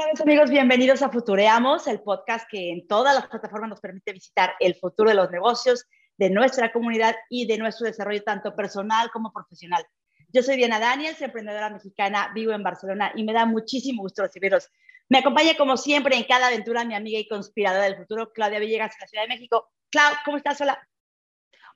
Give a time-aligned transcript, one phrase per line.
[0.00, 4.14] Otra vez amigos, bienvenidos a Futureamos, el podcast que en todas las plataformas nos permite
[4.14, 5.84] visitar el futuro de los negocios,
[6.16, 9.84] de nuestra comunidad y de nuestro desarrollo tanto personal como profesional.
[10.32, 14.70] Yo soy Diana Daniels, emprendedora mexicana, vivo en Barcelona y me da muchísimo gusto recibirlos.
[15.10, 18.92] Me acompaña como siempre en cada aventura mi amiga y conspiradora del futuro, Claudia Villegas,
[18.92, 19.68] de la Ciudad de México.
[19.90, 20.58] Clau, ¿cómo estás?
[20.62, 20.80] Hola.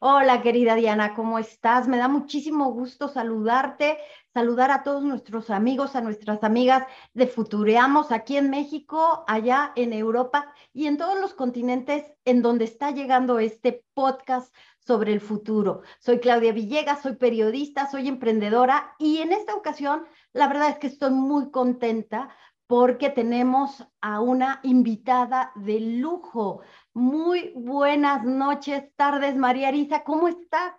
[0.07, 1.89] Hola, querida Diana, ¿cómo estás?
[1.89, 3.97] Me da muchísimo gusto saludarte,
[4.35, 9.95] saludar a todos nuestros amigos, a nuestras amigas de Futureamos aquí en México, allá en
[9.95, 15.81] Europa y en todos los continentes en donde está llegando este podcast sobre el futuro.
[16.01, 20.89] Soy Claudia Villegas, soy periodista, soy emprendedora y en esta ocasión la verdad es que
[20.89, 22.29] estoy muy contenta
[22.67, 26.63] porque tenemos a una invitada de lujo.
[26.97, 30.75] Muy buenas noches, tardes, María Arisa, ¿cómo estás?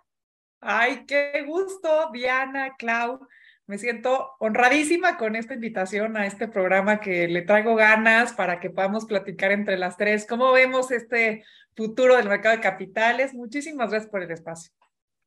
[0.62, 3.20] Ay, qué gusto, Diana, Clau.
[3.66, 8.70] Me siento honradísima con esta invitación a este programa que le traigo ganas para que
[8.70, 10.26] podamos platicar entre las tres.
[10.26, 11.44] ¿Cómo vemos este
[11.76, 13.34] futuro del mercado de capitales?
[13.34, 14.72] Muchísimas gracias por el espacio.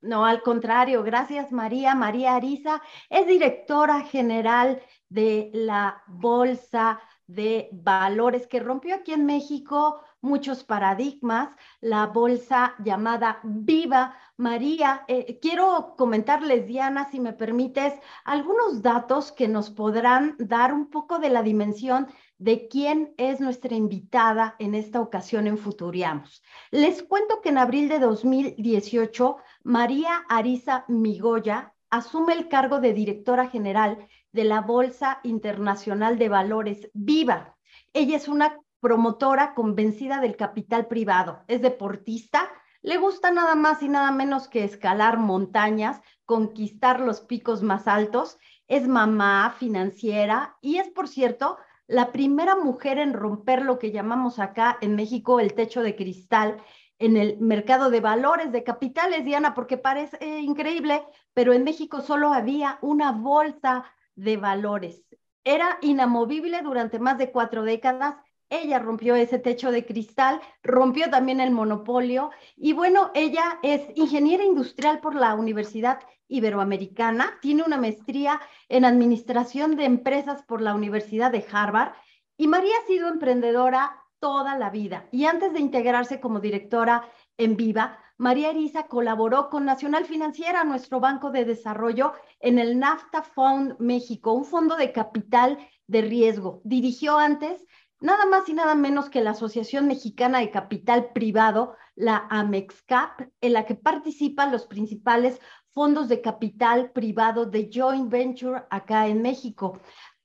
[0.02, 1.94] No, al contrario, gracias María.
[1.94, 10.02] María Arisa es directora general de la Bolsa de Valores que rompió aquí en México
[10.22, 11.50] muchos paradigmas,
[11.82, 15.04] la bolsa llamada Viva María.
[15.08, 21.20] Eh, quiero comentarles, Diana, si me permites, algunos datos que nos podrán dar un poco
[21.20, 26.42] de la dimensión de quién es nuestra invitada en esta ocasión en Futuriamos.
[26.72, 33.50] Les cuento que en abril de 2018, María Arisa Migoya asume el cargo de directora
[33.50, 37.58] general de la Bolsa Internacional de Valores Viva.
[37.94, 42.50] Ella es una promotora convencida del capital privado, es deportista,
[42.82, 48.38] le gusta nada más y nada menos que escalar montañas, conquistar los picos más altos,
[48.68, 54.40] es mamá financiera y es, por cierto, la primera mujer en romper lo que llamamos
[54.40, 56.62] acá en México el techo de cristal
[57.00, 62.34] en el mercado de valores, de capitales, Diana, porque parece increíble, pero en México solo
[62.34, 65.04] había una bolsa de valores.
[65.44, 68.16] Era inamovible durante más de cuatro décadas.
[68.50, 74.44] Ella rompió ese techo de cristal, rompió también el monopolio y bueno, ella es ingeniera
[74.44, 81.32] industrial por la Universidad Iberoamericana, tiene una maestría en administración de empresas por la Universidad
[81.32, 81.94] de Harvard
[82.38, 87.56] y María ha sido emprendedora toda la vida y antes de integrarse como directora en
[87.56, 92.12] Viva, María Erisa colaboró con Nacional Financiera, nuestro banco de desarrollo,
[92.42, 96.60] en el NAFTA Fund México, un fondo de capital de riesgo.
[96.66, 97.66] Dirigió antes
[98.00, 103.54] nada más y nada menos que la Asociación Mexicana de Capital Privado, la AMEXCAP, en
[103.54, 105.40] la que participan los principales
[105.72, 109.80] fondos de capital privado de joint venture acá en México.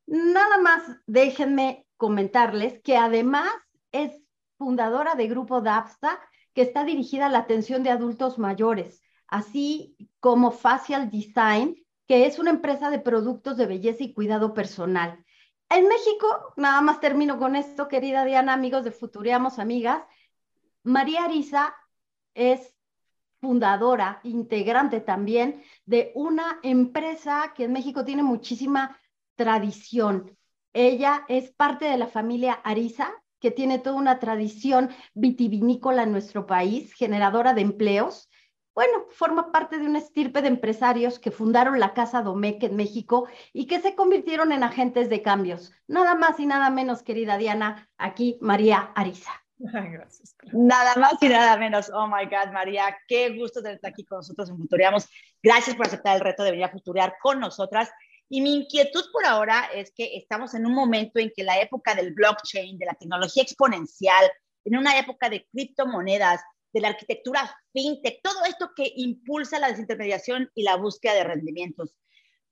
[0.07, 3.49] Nada más déjenme comentarles que además
[3.93, 4.13] es
[4.59, 6.19] fundadora de Grupo DAPSA,
[6.55, 12.39] que está dirigida a la atención de adultos mayores, así como Facial Design, que es
[12.39, 15.24] una empresa de productos de belleza y cuidado personal.
[15.75, 20.05] En México, nada más termino con esto, querida Diana, amigos de Futuriamos, amigas,
[20.85, 21.75] María Arisa
[22.33, 22.77] es
[23.41, 28.97] fundadora, integrante también de una empresa que en México tiene muchísima
[29.35, 30.39] tradición.
[30.73, 36.47] Ella es parte de la familia Arisa, que tiene toda una tradición vitivinícola en nuestro
[36.47, 38.31] país, generadora de empleos.
[38.75, 43.29] Bueno, forma parte de una estirpe de empresarios que fundaron la Casa Domecq en México
[43.53, 45.73] y que se convirtieron en agentes de cambios.
[45.87, 49.31] Nada más y nada menos, querida Diana, aquí María Ariza.
[49.59, 50.35] gracias.
[50.53, 51.89] Nada más y nada menos.
[51.95, 55.09] Oh my God, María, qué gusto tenerte aquí con nosotros en Futureamos.
[55.41, 57.91] Gracias por aceptar el reto de venir a futurear con nosotras.
[58.29, 61.95] Y mi inquietud por ahora es que estamos en un momento en que la época
[61.95, 64.29] del blockchain, de la tecnología exponencial,
[64.65, 66.41] en una época de criptomonedas,
[66.75, 71.97] de la arquitectura fintech, todo esto que impulsa la desintermediación y la búsqueda de rendimientos.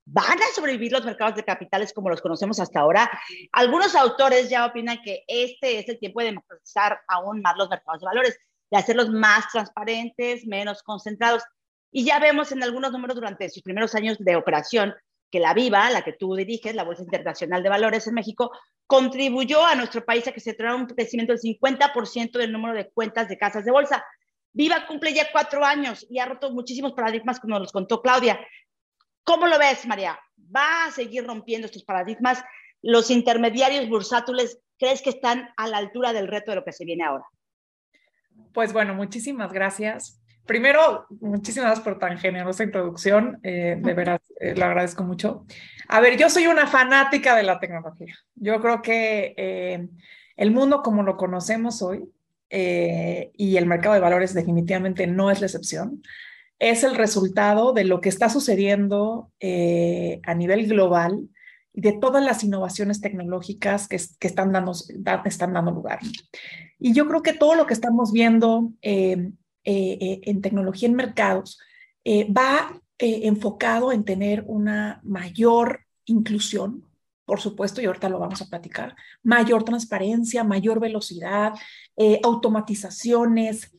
[0.04, 3.10] ¿Van a sobrevivir los mercados de capitales como los conocemos hasta ahora?
[3.52, 8.00] Algunos autores ya opinan que este es el tiempo de democratizar aún más los mercados
[8.00, 8.38] de valores,
[8.70, 11.42] de hacerlos más transparentes, menos concentrados.
[11.90, 14.94] Y ya vemos en algunos números durante sus primeros años de operación
[15.32, 18.52] que la Viva, la que tú diriges, la Bolsa Internacional de Valores en México,
[18.86, 22.90] contribuyó a nuestro país a que se traiga un crecimiento del 50% del número de
[22.90, 24.04] cuentas de casas de bolsa.
[24.52, 28.38] Viva cumple ya cuatro años y ha roto muchísimos paradigmas, como nos contó Claudia.
[29.24, 30.20] ¿Cómo lo ves, María?
[30.54, 32.44] ¿Va a seguir rompiendo estos paradigmas?
[32.82, 36.84] ¿Los intermediarios bursátiles crees que están a la altura del reto de lo que se
[36.84, 37.24] viene ahora?
[38.52, 40.21] Pues bueno, muchísimas gracias.
[40.46, 43.38] Primero, muchísimas gracias por tan generosa introducción.
[43.42, 44.20] de veras,
[44.56, 45.46] lo agradezco mucho.
[45.88, 48.14] A ver, yo soy una fanática de la tecnología.
[48.34, 49.88] Yo creo que
[50.36, 52.04] el mundo como lo conocemos hoy
[52.48, 56.02] y el mercado de valores definitivamente no es la excepción
[56.62, 61.28] es el resultado de lo que está sucediendo eh, a nivel global
[61.74, 64.72] y de todas las innovaciones tecnológicas que, están, dando,
[65.24, 65.98] están dando lugar.
[66.78, 69.32] Y yo creo que todo lo que estamos viendo eh, eh,
[69.64, 71.58] en tecnología en mercados
[72.06, 76.84] va enfocado en tener una mayor inclusión,
[77.24, 81.52] por supuesto, y ahorita lo vamos a platicar, mayor transparencia, mayor velocidad,
[82.22, 83.72] automatizaciones,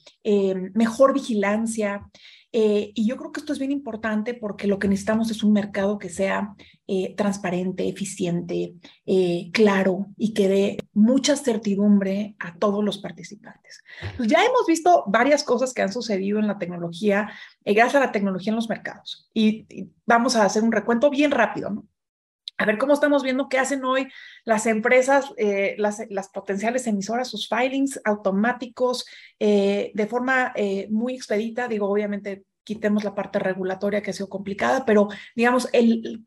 [0.73, 2.09] mejor vigilancia.
[2.55, 5.53] Eh, y yo creo que esto es bien importante porque lo que necesitamos es un
[5.53, 8.75] mercado que sea eh, transparente, eficiente,
[9.07, 13.83] eh, claro y que dé mucha certidumbre a todos los participantes.
[14.17, 17.31] Pues ya hemos visto varias cosas que han sucedido en la tecnología,
[17.65, 19.29] gracias a la tecnología en los mercados.
[19.33, 19.67] Y,
[20.05, 21.83] vamos a hacer un recuento bien rápido,
[22.57, 24.07] a ver cómo estamos viendo qué hacen hoy
[24.45, 29.05] las empresas, eh, las, potenciales emisoras, sus filings automáticos
[29.39, 31.67] eh, de forma eh, muy expedita.
[31.67, 35.67] Digo, obviamente quitemos la parte regulatoria que ha sido complicada, pero digamos,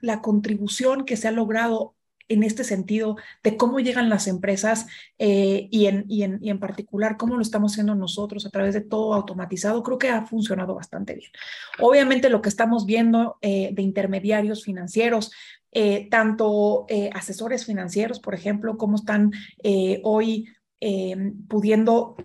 [0.01, 1.96] la contribución que se ha logrado
[2.29, 4.87] en este sentido de cómo llegan las empresas
[5.19, 8.81] y, en, y, en, y, en, particular cómo lo estamos haciendo nosotros a través de
[8.81, 11.31] todo automatizado, creo que ha funcionado bastante bien.
[11.79, 15.31] Obviamente lo que estamos viendo de intermediarios financieros,
[15.79, 19.33] eh, tanto eh, asesores financieros, por ejemplo, cómo están
[19.63, 20.49] eh, hoy
[21.49, 22.17] pudiendo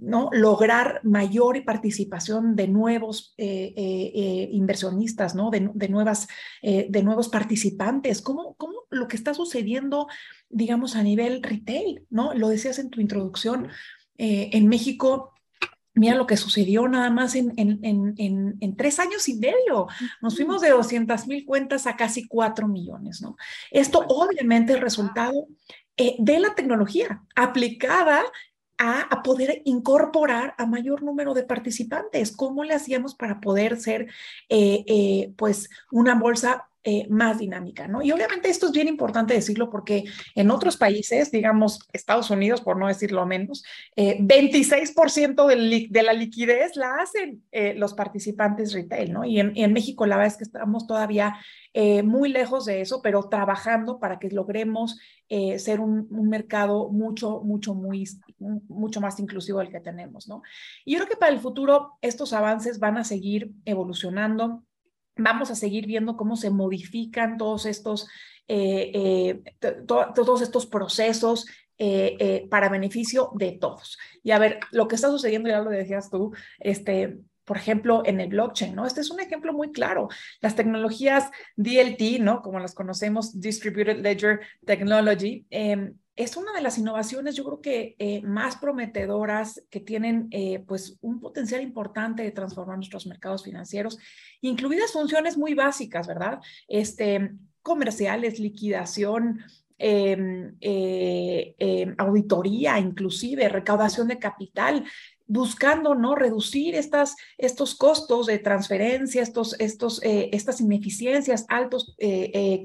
[0.00, 0.28] ¿no?
[0.32, 5.50] lograr mayor participación de nuevos inversionistas, ¿no?
[5.50, 6.28] de, de nuevas,
[6.62, 10.06] de nuevos participantes, ¿Cómo, cómo lo que está sucediendo,
[10.48, 12.34] digamos, a nivel retail, ¿no?
[12.34, 13.68] Lo decías en tu introducción,
[14.16, 15.32] en México
[15.98, 19.88] Mira lo que sucedió nada más en, en, en, en, tres años y medio.
[20.22, 23.36] Nos fuimos de 200 mil cuentas a casi 4 millones, ¿no?
[23.72, 25.48] Esto obviamente es resultado
[25.96, 28.22] eh, de la tecnología aplicada
[28.78, 32.32] a, poder incorporar a mayor número de participantes.
[32.32, 34.06] ¿Cómo le hacíamos para poder ser,
[34.48, 38.02] eh, eh, pues, una bolsa eh, más dinámica, ¿no?
[38.02, 40.04] Y obviamente esto es bien importante decirlo porque
[40.36, 43.64] en otros países, digamos Estados Unidos, por no decirlo menos,
[43.96, 49.24] 26% de, de, la liquidez la hacen eh, los participantes retail, ¿no?
[49.24, 51.36] Y en, en, México la verdad es que estamos todavía
[51.74, 54.98] eh, muy lejos de eso, pero trabajando para que logremos
[55.58, 58.08] ser un, un, mercado mucho, mucho, muy,
[58.38, 60.40] mucho más inclusivo del que tenemos, ¿no?
[60.86, 64.64] Y yo creo que para el futuro estos avances van a seguir evolucionando
[65.18, 68.08] vamos a seguir viendo cómo se modifican todos estos,
[68.46, 69.42] eh, eh,
[69.86, 73.98] todos estos procesos eh, para beneficio de todos.
[74.22, 78.20] Y a ver, lo que está sucediendo, ya lo decías tú, este, por ejemplo, en
[78.20, 78.86] el blockchain, ¿no?
[78.86, 80.08] Este es un ejemplo muy claro.
[80.40, 82.42] Las tecnologías DLT, ¿no?
[82.42, 87.94] Como las conocemos, Distributed Ledger Technology, em, es una de las innovaciones, yo creo que
[88.00, 93.98] eh, más prometedoras que tienen eh, pues un potencial importante de transformar nuestros mercados financieros,
[94.40, 96.40] incluidas funciones muy básicas, ¿verdad?
[96.66, 99.44] Este, comerciales, liquidación,
[99.78, 104.84] em, eh, em, auditoría, inclusive recaudación de capital
[105.28, 112.30] buscando no reducir estas, estos costos de transferencia, estos, estos, eh, estas ineficiencias, altos, eh,
[112.34, 112.62] eh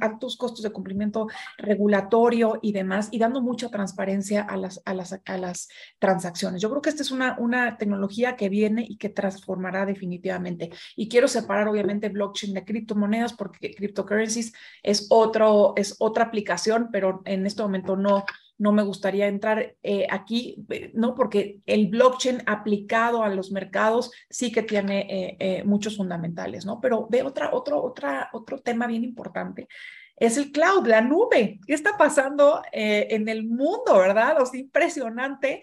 [0.00, 1.26] altos costos de cumplimiento
[1.58, 6.62] regulatorio y demás, y dando mucha transparencia a las, a las, a las transacciones.
[6.62, 10.70] Yo creo que esta es una, una tecnología que viene y que transformará definitivamente.
[10.94, 17.22] Y quiero separar obviamente blockchain de criptomonedas porque cryptocurrencies es, otro, es otra aplicación, pero
[17.24, 18.24] en este momento no
[18.58, 21.14] no me gustaría entrar eh, aquí, eh, ¿no?
[21.14, 26.80] Porque el blockchain aplicado a los mercados sí que tiene eh, muchos fundamentales, ¿no?
[26.80, 27.94] Pero ve otra, otro,
[28.32, 29.68] otro tema bien importante.
[30.16, 31.60] Es el cloud, la nube.
[31.66, 34.40] ¿Qué está pasando en el mundo, verdad?
[34.40, 35.60] O sea, impresionante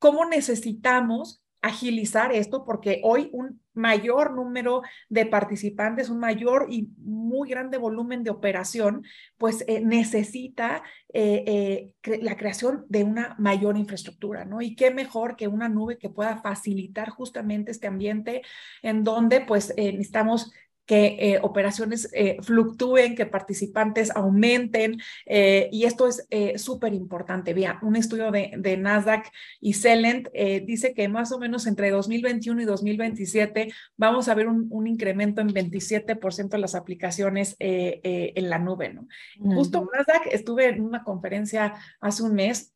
[0.00, 7.48] cómo necesitamos agilizar esto porque hoy un mayor número de participantes, un mayor y muy
[7.48, 9.04] grande volumen de operación,
[9.38, 14.60] pues eh, necesita eh, eh, la creación de una mayor infraestructura, ¿no?
[14.60, 18.42] Y qué mejor que una nube que pueda facilitar justamente este ambiente
[18.82, 20.52] en donde pues necesitamos
[20.86, 26.26] que eh, operaciones eh, fluctúen, que participantes aumenten, eh, y esto es
[26.60, 27.54] súper importante.
[27.54, 30.28] Vea, un estudio de, de Nasdaq y Celent
[30.64, 35.40] dice que más o menos entre 2021 y 2027 vamos a ver un, un incremento
[35.40, 39.06] en 27% de las aplicaciones en la nube, ¿no?
[39.38, 42.72] Justo Nasdaq, estuve en una conferencia hace un mes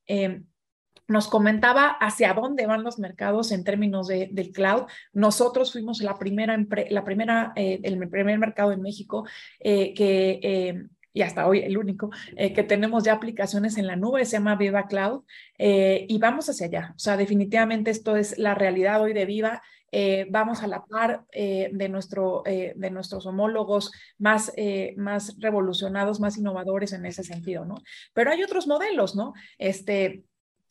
[1.08, 4.84] nos comentaba hacia dónde van los mercados en términos de, del cloud.
[5.12, 6.58] Nosotros fuimos la primera,
[6.90, 9.26] la primera eh, el primer mercado en México
[9.60, 14.26] eh, que, eh, y hasta hoy el único, que tenemos ya aplicaciones en la nube,
[14.26, 15.22] se llama Viva Cloud,
[15.56, 16.92] y vamos hacia allá.
[16.94, 19.62] O sea, definitivamente esto es la realidad hoy de Viva.
[20.28, 24.52] vamos a la par de, nuestro, de nuestros homólogos más,
[24.98, 27.76] más revolucionados, más innovadores en ese sentido, ¿no?
[28.12, 29.32] Pero hay otros modelos, ¿no?
[29.56, 30.22] Este,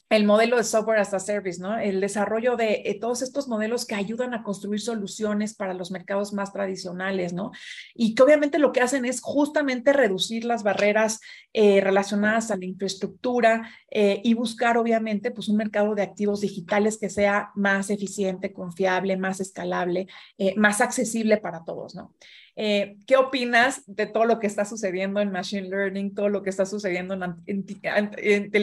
[0.10, 1.78] el modelo de software as a service, ¿no?
[1.80, 6.32] El desarrollo de eh, todos estos modelos que ayudan a construir soluciones para los mercados
[6.32, 7.52] más tradicionales, ¿no?
[7.96, 11.22] Y que obviamente lo que hacen es justamente reducir las barreras
[11.54, 17.00] eh, relacionadas a la infraestructura eh, y buscar obviamente pues un mercado de activos digitales
[17.00, 20.08] que sea más eficiente, confiable, más escalable,
[20.56, 22.14] más accesible para todos, ¿no?
[22.58, 26.50] Eh, ¿Qué opinas de todo lo que está sucediendo en Machine Learning, todo lo que
[26.50, 27.14] está sucediendo
[27.46, 27.66] en,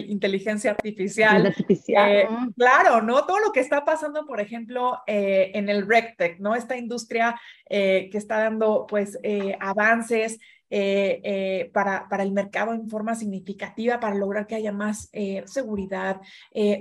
[0.09, 1.47] inteligencia artificial?
[1.47, 2.11] artificial.
[2.11, 3.27] Eh, claro, ¿no?
[3.27, 6.55] Todo lo que está pasando, por ejemplo, eh, en el RegTech, ¿no?
[6.55, 9.19] Esta industria que está dando, pues,
[9.59, 10.39] avances
[10.75, 15.43] eh, eh, para, para, el mercado en forma significativa para lograr que haya más eh,
[15.45, 16.23] seguridad,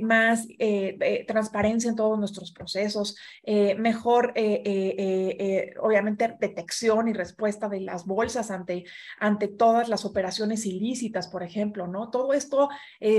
[0.01, 0.47] más
[1.27, 3.17] transparencia en todos nuestros procesos,
[3.77, 4.33] mejor,
[5.81, 8.85] obviamente, detección y respuesta de las bolsas ante,
[9.19, 12.09] ante todas las operaciones ilícitas, por ejemplo, ¿no?
[12.09, 12.69] Todo esto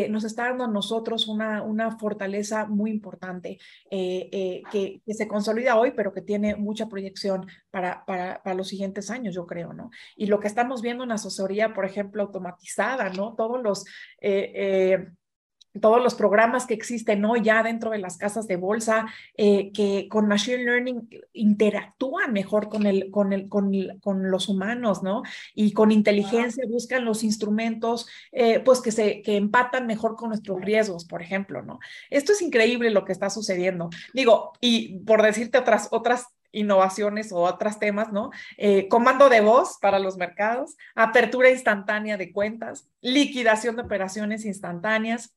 [0.08, 3.58] nos está dando a nosotros una, una fortaleza muy importante
[3.90, 9.10] que, que, se consolida hoy, pero que tiene mucha proyección para, para, para los siguientes
[9.10, 9.90] años, yo creo, ¿no?
[10.16, 13.34] Y lo que está estamos viendo una asesoría, por ejemplo, automatizada, ¿no?
[13.34, 13.84] Todos los...
[14.20, 15.08] Eh, eh,
[15.80, 19.06] todos los programas que existen hoy ya dentro de las casas de bolsa,
[19.38, 25.02] eh, que con Machine Learning interactúan mejor con, el, con, el, con, con los humanos,
[25.02, 25.22] ¿no?
[25.54, 28.06] Y con inteligencia buscan los instrumentos,
[28.66, 31.78] pues que, se, que empatan mejor con nuestros riesgos, por ejemplo, ¿no?
[32.10, 33.88] Esto es increíble lo que está sucediendo.
[34.12, 38.30] Digo, y por decirte otras, otras innovaciones o otros temas, ¿no?
[38.56, 45.34] Eh, comando de voz para los mercados, apertura instantánea de cuentas, liquidación de operaciones instantáneas,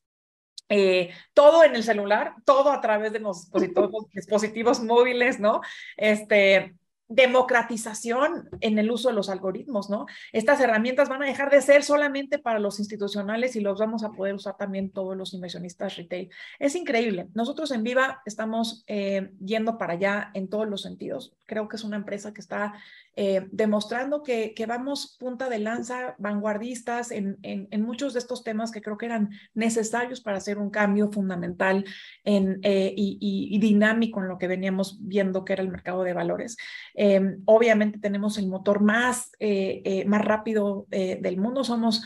[0.68, 5.60] eh, todo en el celular, todo a través de los dispositivos, dispositivos móviles, ¿no?
[5.96, 6.74] Este,
[7.08, 10.06] democratización en el uso de los algoritmos, ¿no?
[10.32, 14.10] Estas herramientas van a dejar de ser solamente para los institucionales y los vamos a
[14.10, 16.30] poder usar también todos los inversionistas retail.
[16.58, 17.28] Es increíble.
[17.34, 21.34] Nosotros en Viva estamos eh, yendo para allá en todos los sentidos.
[21.46, 22.74] Creo que es una empresa que está
[23.14, 28.70] eh, demostrando que, que, vamos punta de lanza, vanguardistas en, en, muchos de estos temas
[28.70, 31.84] que creo que eran necesarios para hacer un cambio fundamental
[32.24, 36.56] en, eh, y dinámico en lo que veníamos viendo que era el mercado de valores.
[36.98, 41.62] Em, obviamente tenemos el motor más, eh, eh, más rápido eh, del mundo.
[41.62, 42.02] Somos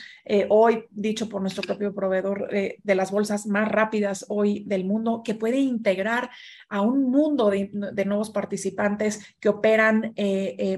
[0.49, 5.35] hoy, dicho por nuestro propio proveedor, de las bolsas más rápidas hoy del mundo, que
[5.35, 6.31] puede integrar
[6.69, 7.71] a un mundo de,
[8.05, 10.15] nuevos participantes que operan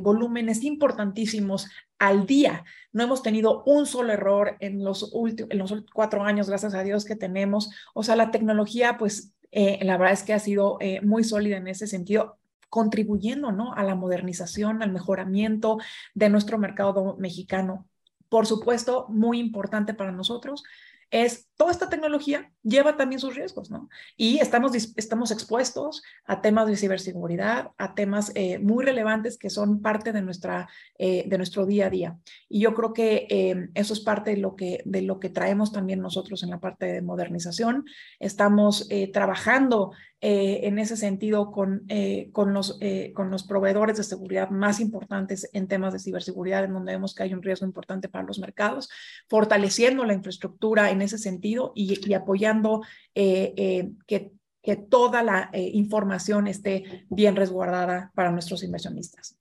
[0.00, 2.64] volúmenes importantísimos al día.
[2.92, 7.04] No hemos tenido un solo error en los, en los cuatro años, gracias a Dios
[7.04, 7.70] que tenemos.
[7.92, 11.86] O sea, la tecnología, pues, la verdad es que ha sido muy sólida en ese
[11.86, 12.38] sentido
[12.72, 13.74] contribuyendo ¿no?
[13.74, 15.76] a la modernización, al mejoramiento
[16.14, 17.86] de nuestro mercado mexicano.
[18.30, 20.64] Por supuesto, muy importante para nosotros
[21.12, 23.90] es toda esta tecnología lleva también sus riesgos, ¿no?
[24.16, 29.82] Y estamos, estamos expuestos a temas de ciberseguridad, a temas eh, muy relevantes que son
[29.82, 32.18] parte de, nuestra, eh, de nuestro día a día.
[32.48, 35.70] Y yo creo que eh, eso es parte de lo, que, de lo que traemos
[35.70, 37.84] también nosotros en la parte de modernización.
[38.18, 39.92] Estamos trabajando
[40.24, 41.84] en ese sentido con,
[42.30, 42.78] con, los,
[43.12, 47.24] con los proveedores de seguridad más importantes en temas de ciberseguridad, en donde vemos que
[47.24, 48.88] hay un riesgo importante para los mercados,
[49.28, 52.82] fortaleciendo la infraestructura en ese sentido y, apoyando
[53.14, 59.36] eh, eh, que, que, toda la eh, información esté bien resguardada para nuestros inversionistas.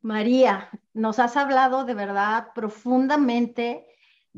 [0.00, 3.87] María, nos has hablado de verdad profundamente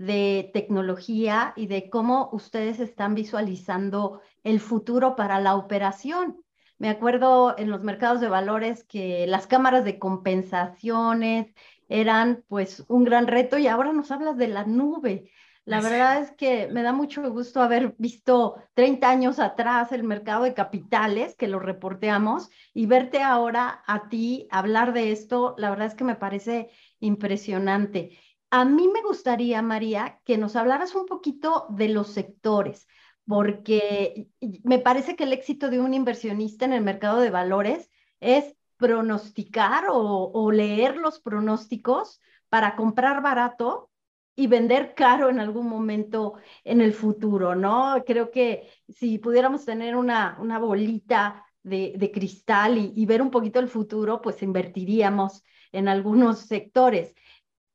[0.01, 6.43] de tecnología y de cómo ustedes están visualizando el futuro para la operación.
[6.79, 11.53] Me acuerdo en los mercados de valores que las cámaras de compensaciones
[11.91, 15.31] eran pues un gran reto y ahora nos hablas de la nube.
[15.67, 20.45] La verdad es que me da mucho gusto haber visto 30 años atrás el mercado
[20.45, 25.89] de capitales, que lo reporteamos, y verte ahora a ti hablar de esto, la verdad
[25.89, 28.19] es que me parece impresionante.
[28.51, 32.89] A mí me gustaría, María, que nos hablaras un poquito de los sectores,
[33.27, 34.29] porque
[34.65, 39.85] me parece que el éxito de un inversionista en el mercado de valores es pronosticar
[39.91, 43.91] o, leer los pronósticos para comprar barato
[44.35, 48.03] y vender caro en algún momento en el futuro, ¿no?
[48.07, 53.61] Creo que si pudiéramos tener una, una bolita de, de cristal y, ver un poquito
[53.61, 57.15] el futuro, pues invertiríamos en algunos sectores.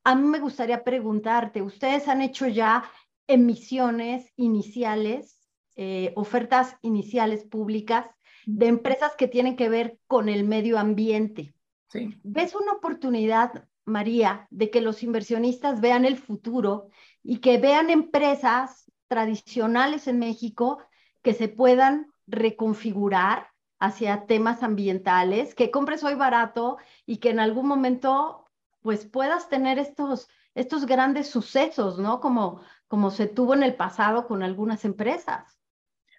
[0.06, 2.90] A mí me gustaría preguntarte, ¿ustedes han hecho ya
[3.28, 5.40] emisiones iniciales,
[5.76, 8.06] eh, ofertas iniciales públicas
[8.46, 11.54] de empresas que tienen que ver con el medio ambiente?
[11.90, 12.18] Sí.
[12.24, 16.90] ¿Ves una oportunidad María, de que los inversionistas vean el futuro
[17.24, 20.80] y que vean empresas tradicionales en México
[21.22, 27.68] que se puedan reconfigurar hacia temas ambientales, que compres hoy barato y que en algún
[27.68, 28.45] momento
[28.86, 32.20] pues puedas tener estos, estos grandes sucesos, ¿no?
[32.20, 35.58] Como, como se tuvo en el pasado con algunas empresas.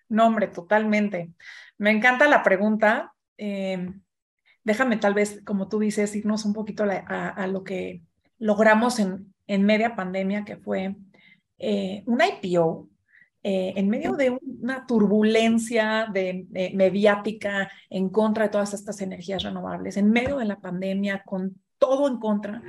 [0.08, 1.32] No, hombre, totalmente.
[1.78, 3.14] Me encanta la pregunta.
[3.38, 3.88] Eh,
[4.64, 8.02] déjame tal vez, como tú dices, irnos un poquito a, lo que
[8.36, 10.96] logramos en, en, media pandemia, que fue
[11.58, 12.88] eh, un IPO.
[13.44, 19.96] Eh, en medio de una turbulencia de, mediática en contra de todas estas energías renovables,
[19.96, 22.62] en medio de la pandemia, con todo en contra,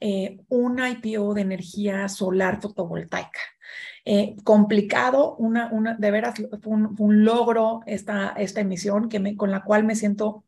[0.00, 3.40] eh, un IPO de energía solar fotovoltaica.
[4.44, 9.62] complicado, una, una, de veras fue un, logro esta, esta emisión que me, con la
[9.62, 10.44] cual me siento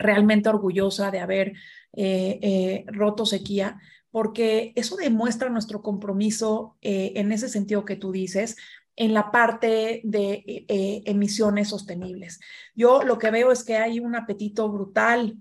[0.00, 1.52] realmente orgullosa de haber
[1.92, 3.78] eh, eh, roto sequía,
[4.10, 8.56] porque eso demuestra nuestro compromiso eh, en ese sentido que tú dices,
[8.96, 10.66] en la parte de
[11.06, 12.40] emisiones sostenibles.
[12.74, 15.38] Yo lo que veo es que hay un apetito brutal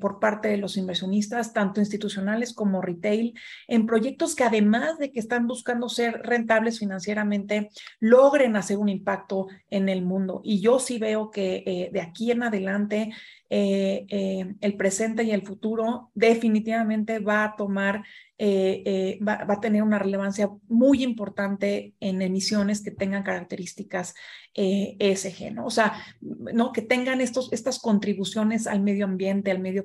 [0.00, 3.34] por parte de los inversionistas, tanto institucionales como retail,
[3.68, 9.46] en proyectos que además de que están buscando ser rentables financieramente, logren hacer un impacto
[9.70, 10.40] en el mundo.
[10.44, 13.10] Y yo sí veo que de aquí en adelante
[13.54, 18.02] eh, eh, el presente y el futuro definitivamente va a tomar,
[18.44, 24.14] eh, va, a tener una relevancia muy importante en emisiones que tengan características
[24.54, 25.66] ESG, ¿no?
[25.66, 26.72] O sea, ¿no?
[26.72, 29.84] que tengan estos, estas contribuciones al medio ambiente, al medio,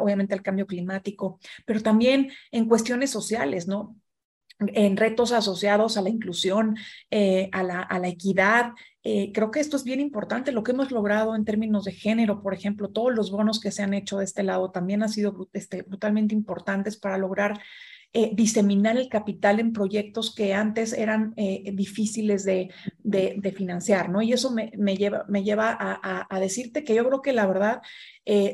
[0.00, 3.96] obviamente al cambio climático, pero también en cuestiones sociales, ¿no?
[4.74, 6.76] En retos asociados a la inclusión,
[7.10, 8.72] a, la, a, la, equidad,
[9.04, 10.52] eh, creo que esto es bien importante.
[10.52, 13.82] Lo que hemos logrado en términos de género, por ejemplo, todos los bonos que se
[13.82, 17.60] han hecho de este lado también han sido este, brutalmente importantes para lograr
[18.14, 22.70] eh, diseminar el capital en proyectos que antes eran eh, difíciles de,
[23.56, 24.22] financiar, ¿no?
[24.22, 27.80] Y eso me, lleva, a, decirte que yo creo que la verdad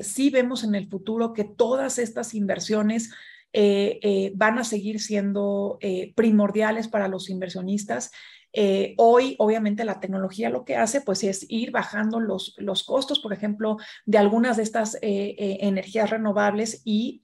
[0.01, 3.11] sí vemos en el futuro que todas estas inversiones
[3.53, 5.79] van a seguir siendo
[6.15, 8.11] primordiales para los inversionistas.
[8.53, 13.21] Eh, hoy, obviamente, la tecnología lo que hace, pues, es ir bajando los, los costos,
[13.21, 17.23] por ejemplo, de algunas de estas eh, eh, energías renovables y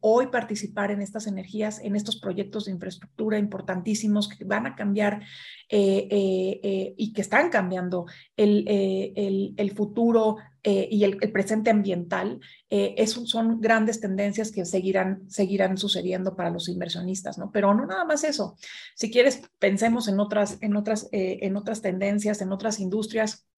[0.00, 5.22] hoy participar en estas energías, en estos proyectos de infraestructura importantísimos que van a cambiar
[5.68, 8.64] y que están cambiando el,
[9.56, 12.38] el, futuro eh, y el, presente ambiental
[12.70, 17.50] eh, son grandes tendencias que seguirán, seguirán sucediendo para los inversionistas, ¿no?
[17.50, 18.56] Pero no nada más eso.
[18.94, 23.48] Si quieres, pensemos en otras, en otras, eh, en otras tendencias, en otras industrias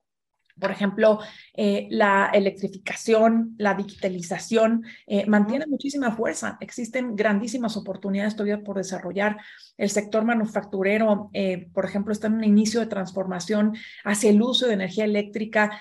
[0.58, 1.18] por ejemplo,
[1.54, 6.58] eh, la electrificación, la digitalización eh, mantiene muchísima fuerza.
[6.60, 9.38] Existen grandísimas oportunidades todavía por desarrollar.
[9.76, 14.66] El sector manufacturero, eh, por ejemplo, está en un inicio de transformación hacia el uso
[14.66, 15.80] de energía eléctrica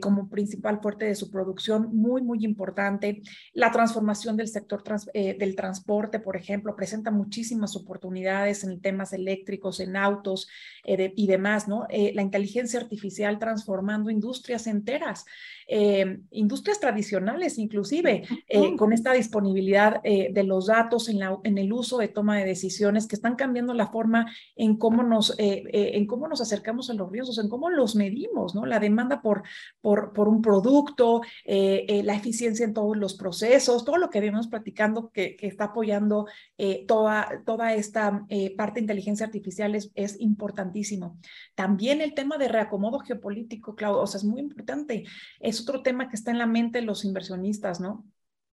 [0.00, 3.20] como principal fuerte de su producción, muy, muy importante.
[3.52, 9.96] La transformación del sector del transporte, por ejemplo, presenta muchísimas oportunidades en temas eléctricos, en
[9.96, 10.48] autos
[10.84, 11.86] y demás, ¿no?
[11.90, 15.24] la inteligencia artificial transformando industrias enteras,
[15.66, 21.58] eh, industrias tradicionales inclusive, eh, con esta disponibilidad eh, de los datos en, la, en,
[21.58, 26.06] el uso de toma de decisiones que están cambiando la forma en cómo nos, en
[26.06, 28.64] cómo nos acercamos a los riesgos, en cómo los medimos, ¿no?
[28.64, 29.42] La demanda por,
[29.80, 35.10] por, por un producto, la eficiencia en todos los procesos, todo lo que vemos platicando
[35.10, 36.26] que, que está apoyando
[36.86, 41.18] toda, toda esta parte de inteligencia artificial es, es importantísimo.
[41.54, 45.04] También el tema de reacomodo geopolítico, Claudio, o sea, es muy importante.
[45.40, 48.04] Es otro tema que está en la mente de los inversionistas, ¿no?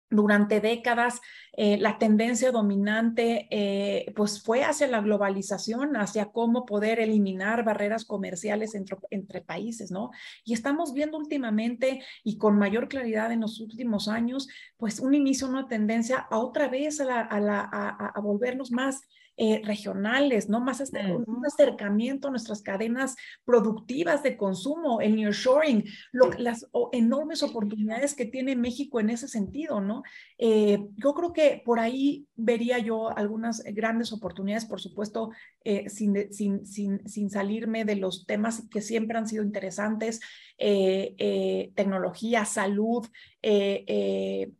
[0.09, 1.19] Durante décadas,
[1.53, 8.05] eh, la tendencia dominante eh, pues fue hacia la globalización, hacia cómo poder eliminar barreras
[8.05, 10.11] comerciales entre, países, ¿no?
[10.43, 15.47] Y estamos viendo últimamente y con mayor claridad en los últimos años, pues un inicio,
[15.47, 19.01] una tendencia a otra vez a volvernos más
[19.37, 20.61] eh, regionales, ¿no?
[20.61, 27.43] Más este, un acercamiento a nuestras cadenas productivas de consumo, el nearshoring, lo, las enormes
[27.43, 30.03] oportunidades que tiene México en ese sentido, ¿no?
[30.37, 35.31] Eh, yo creo que por ahí vería yo algunas grandes oportunidades, por supuesto,
[35.63, 40.21] eh, sin, sin, sin, sin, salirme de los temas que siempre han sido interesantes,
[40.57, 43.07] tecnología, salud,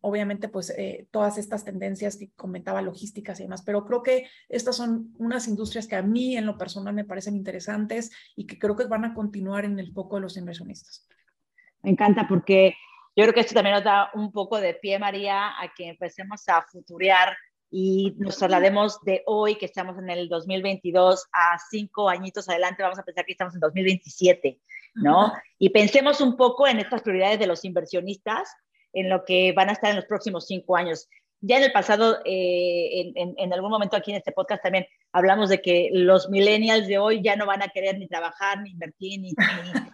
[0.01, 0.73] obviamente, pues
[1.11, 5.87] todas estas tendencias que comentaba, logísticas y demás, pero creo que estas son unas industrias
[5.87, 9.13] que a mí en lo personal me parecen interesantes y que creo que van a
[9.13, 11.07] continuar en el foco de los inversionistas.
[11.81, 12.75] Me encanta porque
[13.15, 16.49] yo creo que esto también nos da un poco de pie, María, a que empecemos
[16.49, 17.37] a futurear
[17.71, 22.99] y nos traslademos de hoy, que estamos en el 2022, a cinco añitos adelante, vamos
[22.99, 24.59] a pensar que estamos en 2027,
[24.95, 25.33] ¿no?
[25.59, 28.49] Y pensemos un poco en estas prioridades de los inversionistas,
[28.93, 31.07] en lo que van a estar en los próximos cinco años
[31.47, 35.61] ya en el pasado, eh, en, algún momento aquí en este podcast también hablamos de
[35.61, 39.33] que los millennials de hoy ya no van a querer ni trabajar, ni invertir, ni,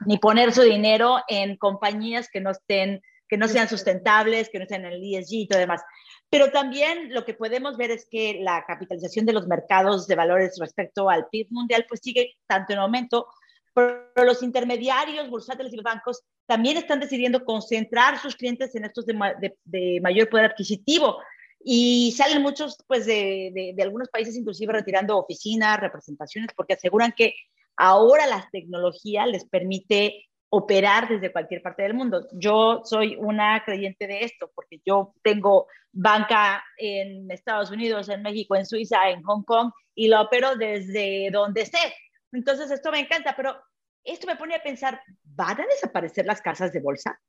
[0.06, 4.66] ni, poner su dinero en compañías que no estén, que no sean sustentables, que no
[4.70, 5.82] en el ESG y todo demás.
[6.30, 10.58] Pero también lo que podemos ver es que la capitalización de los mercados de valores
[10.60, 13.28] respecto al PIB mundial pues sigue tanto en aumento,
[13.74, 19.06] pero los intermediarios bursátiles y los bancos también están decidiendo concentrar sus clientes en estos
[19.06, 21.18] de, de mayor poder adquisitivo.
[21.64, 27.36] Y salen muchos, pues, de, de, algunos países inclusive retirando oficinas, representaciones, porque aseguran que
[27.78, 32.28] ahora la tecnología les permite operar desde cualquier parte del mundo.
[32.34, 38.56] Yo soy una creyente de esto, porque yo tengo banca en Estados Unidos, en México,
[38.56, 41.94] en Suiza, en Hong Kong, y lo opero desde donde sé.
[42.32, 43.62] Entonces, esto me encanta, pero
[44.04, 47.20] esto me pone a pensar, ¿van a desaparecer las casas de bolsa?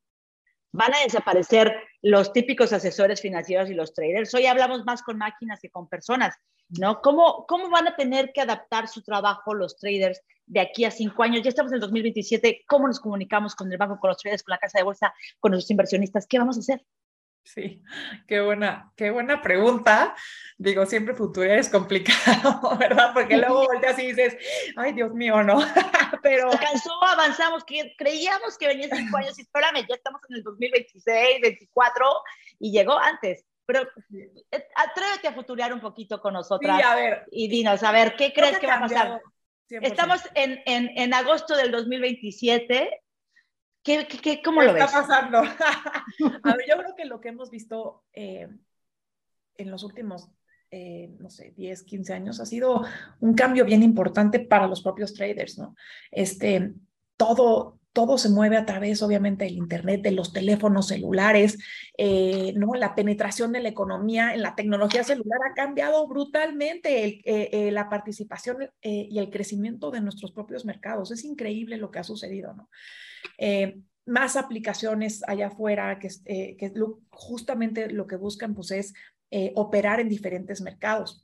[0.73, 4.35] van a desaparecer los típicos asesores financieros y los traders.
[4.35, 6.35] Hoy hablamos más con máquinas que con personas,
[6.69, 7.01] ¿no?
[7.03, 11.23] ¿Cómo, cómo van a tener que adaptar su trabajo los traders de aquí a cinco
[11.23, 11.43] años?
[11.43, 14.53] Ya estamos en el 2027, ¿cómo nos comunicamos con el banco, con los traders, con
[14.53, 16.27] la casa de bolsa, con los inversionistas?
[16.27, 16.83] ¿Qué vamos a hacer?
[17.45, 17.83] Sí,
[18.29, 20.15] qué buena, qué buena pregunta.
[20.57, 23.13] Digo, siempre futuro es complicado, ¿verdad?
[23.13, 24.37] Porque luego volteas y dices,
[24.77, 25.59] ay, Dios mío, ¿no?
[26.23, 26.51] Pero...
[26.51, 31.41] Alcanzó, avanzamos, que creíamos que venía cinco años y espérame, ya estamos en el 2026,
[31.43, 32.07] 24
[32.61, 33.45] y llegó antes.
[33.67, 37.93] Pero eh, atrévete a futurear un poquito con nosotras sí, a ver, y dinos, a
[37.93, 39.21] ver, ¿qué crees que, va a pasar?
[39.69, 43.02] Estamos en, en, en agosto del 2027
[43.83, 44.85] ¿Qué, qué, cómo lo ves?
[44.85, 45.39] está pasando?
[46.43, 48.49] a ver, yo creo que lo que hemos visto eh,
[49.57, 50.31] en los últimos,
[50.71, 52.83] eh, no sé, 10, 15 años ha sido
[53.21, 55.75] un cambio bien importante para los propios traders, ¿no?
[56.11, 56.73] Este,
[57.17, 61.59] todo, todo se mueve a través, obviamente, del Internet, de los teléfonos celulares,
[61.99, 62.75] eh, ¿no?
[62.75, 67.23] La penetración de la economía en la tecnología celular ha cambiado brutalmente
[67.71, 71.11] la participación y el crecimiento de nuestros propios mercados.
[71.11, 72.69] Es increíble lo que ha sucedido, ¿no?
[73.39, 76.57] Eh, más aplicaciones allá afuera, que, eh,
[77.11, 78.95] justamente lo que buscan pues es
[79.31, 81.22] eh, operar en diferentes mercados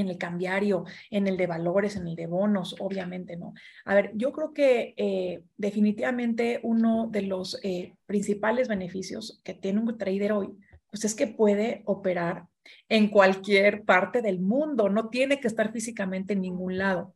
[0.00, 3.54] en el cambiario, en el de valores, en el de bonos, obviamente, ¿no?
[3.84, 7.60] A ver, yo creo que definitivamente uno de los
[8.06, 10.48] principales beneficios que tiene un trader hoy,
[10.90, 12.46] pues es que puede operar
[12.88, 17.14] en cualquier parte del mundo, no tiene que estar físicamente en ningún lado.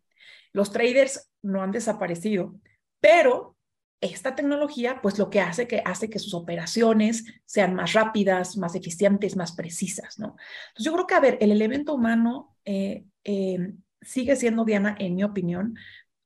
[0.52, 2.54] Los traders no han desaparecido,
[3.00, 3.56] pero
[4.02, 8.74] esta tecnología, pues lo que hace que hace que sus operaciones sean más rápidas, más
[8.74, 10.36] eficientes, más precisas, ¿no?
[10.70, 15.14] Entonces yo creo que, a ver, el elemento humano eh, eh, sigue siendo, Diana, en
[15.14, 15.76] mi opinión,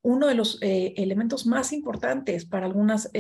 [0.01, 3.11] uno de los eh, elementos más importantes para algunas,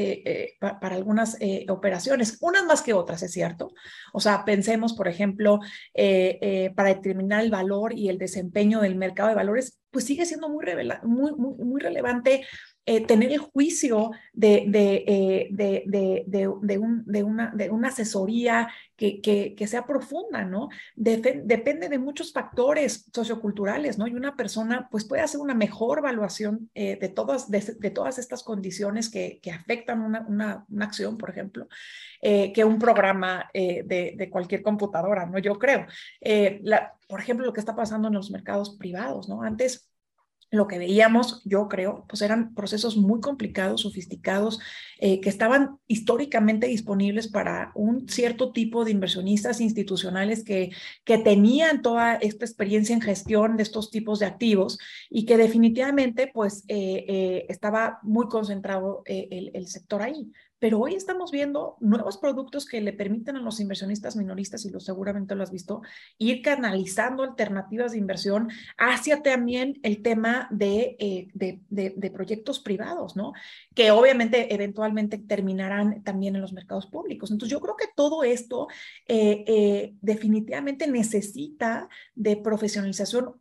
[0.60, 1.36] para algunas
[1.68, 3.72] operaciones, unas más que otras, es cierto.
[4.12, 5.58] O sea, pensemos, por ejemplo,
[5.92, 10.64] para determinar el valor y el desempeño del mercado de valores, pues sigue siendo muy,
[11.80, 12.46] relevante
[12.88, 19.66] eh, tener el juicio de, de, eh, de, de, un, una, una asesoría que, que,
[19.66, 20.68] sea profunda, ¿no?
[20.94, 24.06] depende de muchos factores socioculturales, ¿no?
[24.06, 28.44] Y una persona pues puede hacer una mejor evaluación eh, de, todas, de, todas estas
[28.44, 31.66] condiciones que, que afectan una, una, una, acción, por ejemplo,
[32.22, 35.40] que un programa de, cualquier computadora, ¿no?
[35.40, 35.86] Yo creo.
[37.08, 39.42] Por ejemplo, lo que está pasando en los mercados privados, ¿no?
[39.42, 39.90] Antes
[40.50, 44.60] lo que veíamos, yo creo, pues eran procesos muy complicados, sofisticados,
[44.98, 50.70] eh, que estaban históricamente disponibles para un cierto tipo de inversionistas institucionales que,
[51.04, 54.78] que tenían toda esta experiencia en gestión de estos tipos de activos
[55.10, 60.30] y que definitivamente pues eh, eh, estaba muy concentrado el, el, sector ahí.
[60.58, 64.80] Pero hoy estamos viendo nuevos productos que le permiten a los inversionistas minoristas, y lo
[64.80, 65.82] seguramente lo has visto,
[66.18, 73.32] ir canalizando alternativas de inversión hacia también el tema de, eh, de, proyectos privados, ¿no?
[73.74, 77.30] Que obviamente eventualmente terminarán también en los mercados públicos.
[77.30, 78.68] Entonces yo creo que todo esto
[79.06, 83.34] eh, eh, definitivamente necesita de profesionalización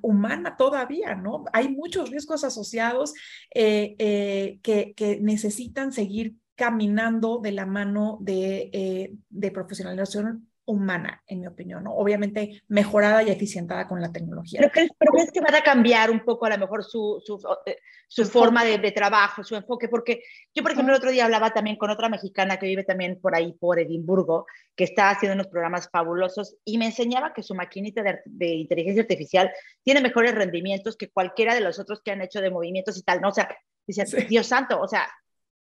[0.00, 1.44] humana todavía, ¿no?
[1.52, 3.14] Hay muchos riesgos asociados
[3.54, 4.58] que,
[5.20, 11.92] necesitan seguir caminando de la mano de, de profesionalización humana, en mi opinión, ¿no?
[11.94, 14.60] Obviamente mejorada y eficientada con la tecnología.
[14.60, 17.36] ¿Pero crees, pero crees que van a cambiar un poco a lo mejor su, su,
[17.66, 19.88] eh, su forma de, de, trabajo, su enfoque?
[19.88, 20.22] Porque
[20.54, 23.34] yo, por ejemplo, el otro día hablaba también con otra mexicana que vive también por
[23.34, 24.46] ahí, por Edimburgo,
[24.76, 29.02] que está haciendo unos programas fabulosos y me enseñaba que su maquinita de, de inteligencia
[29.02, 29.50] artificial
[29.82, 33.20] tiene mejores rendimientos que cualquiera de los otros que han hecho de movimientos y tal,
[33.20, 33.30] ¿no?
[33.30, 33.48] O sea,
[33.84, 34.16] dice, sí.
[34.28, 35.08] Dios santo, o sea,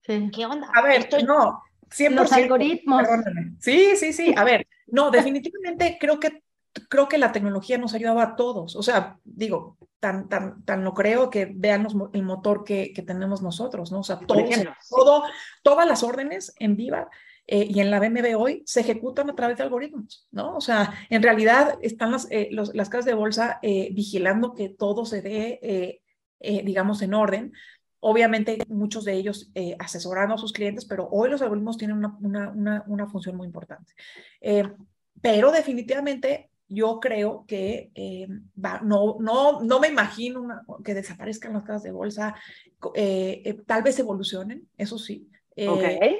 [0.06, 0.30] sí.
[0.32, 0.68] ¿qué onda?
[0.74, 1.24] A ver, Estoy...
[1.24, 3.02] no, 100%, los algoritmos.
[3.02, 3.56] Perdóname.
[3.60, 4.34] Sí, sí, sí.
[4.36, 6.42] A ver, no, definitivamente creo que
[6.88, 8.76] creo que la tecnología nos ayudaba a todos.
[8.76, 13.02] O sea, digo, tan, tan, tan lo creo que vean los, el motor que, que,
[13.02, 14.00] tenemos nosotros, ¿no?
[14.00, 14.44] O sea, todo,
[14.90, 15.22] todo,
[15.62, 17.08] todas las órdenes en Viva
[17.46, 20.56] eh, y en la BMB hoy se ejecutan a través de algoritmos, ¿no?
[20.56, 24.68] O sea, en realidad están las, eh, los, las casas de bolsa eh, vigilando que
[24.68, 26.02] todo se dé,
[26.40, 27.52] digamos, en orden,
[28.00, 32.16] Obviamente, muchos de ellos eh, asesorando a sus clientes, pero hoy los algoritmos tienen una,
[32.20, 33.94] una, una, una función muy importante.
[34.40, 34.64] Eh,
[35.20, 38.26] pero definitivamente yo creo que eh,
[38.62, 42.34] va, no, no, no me imagino una, que desaparezcan las casas de bolsa,
[42.94, 45.28] eh, eh, tal vez evolucionen, eso sí.
[45.52, 46.18] Okay.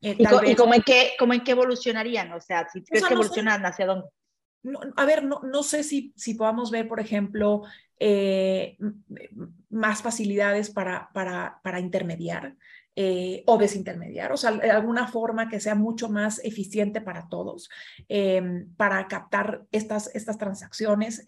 [0.00, 0.50] ¿Y, co vez...
[0.50, 2.32] ¿Y cómo en qué, cómo en qué evolucionarían?
[2.32, 3.72] O sea, si crees o sea, que evolucionan, no sé.
[3.72, 4.08] ¿hacia dónde?
[4.62, 7.62] No, a ver, no, no sé si, si podamos ver, por ejemplo,
[7.98, 8.76] eh,
[9.70, 12.56] más facilidades para, para, para intermediar
[12.94, 17.68] eh, o desintermediar, o sea, de alguna forma que sea mucho más eficiente para todos,
[18.08, 21.24] eh, para captar estas, estas transacciones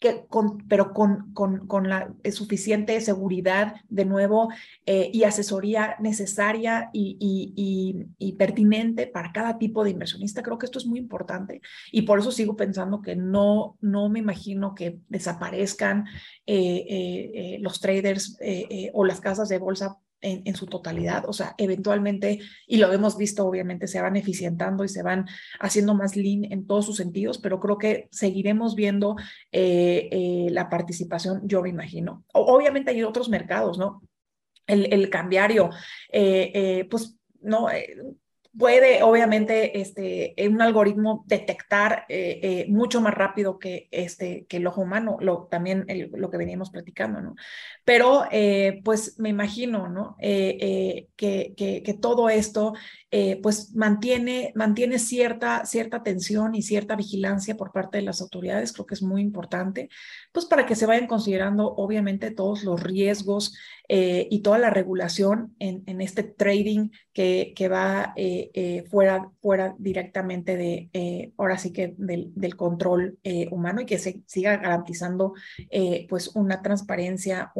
[0.00, 4.48] que con, pero con, con, con la suficiente seguridad, de nuevo,
[4.86, 10.42] eh, y asesoría necesaria y, y, y, pertinente para cada tipo de inversionista.
[10.42, 11.60] Creo que esto es muy importante
[11.92, 16.06] y por eso sigo pensando que no, no me imagino que desaparezcan
[16.46, 18.38] eh, eh, los traders
[18.94, 21.24] o las casas de bolsa en, en, su totalidad.
[21.28, 25.26] O sea, eventualmente, y lo hemos visto, obviamente, se van eficientando y se van
[25.58, 29.16] haciendo más lean en todos sus sentidos, pero creo que seguiremos viendo
[29.52, 32.24] eh, eh, la participación, yo me imagino.
[32.32, 34.02] Obviamente hay otros mercados, ¿no?
[34.66, 35.70] El, el cambiario,
[36.12, 37.68] eh, pues, no,
[38.56, 44.66] puede obviamente este, un algoritmo detectar eh, eh, mucho más rápido que, este, que el
[44.66, 47.36] ojo humano, lo, también lo que veníamos platicando, ¿no?
[47.84, 50.16] Pero eh, pues me imagino, ¿no?
[50.18, 52.74] Que, que, todo esto
[53.42, 58.86] pues mantiene, mantiene cierta, cierta tensión y cierta vigilancia por parte de las autoridades, creo
[58.86, 59.88] que es muy importante,
[60.32, 63.52] pues para que se vayan considerando obviamente todos los riesgos
[63.88, 69.74] y toda la regulación en, en este trading que, que va eh, eh, fuera, fuera
[69.78, 73.18] directamente de, eh, ahora sí que del, del control
[73.50, 75.34] humano y que se siga garantizando
[76.08, 77.52] pues una transparencia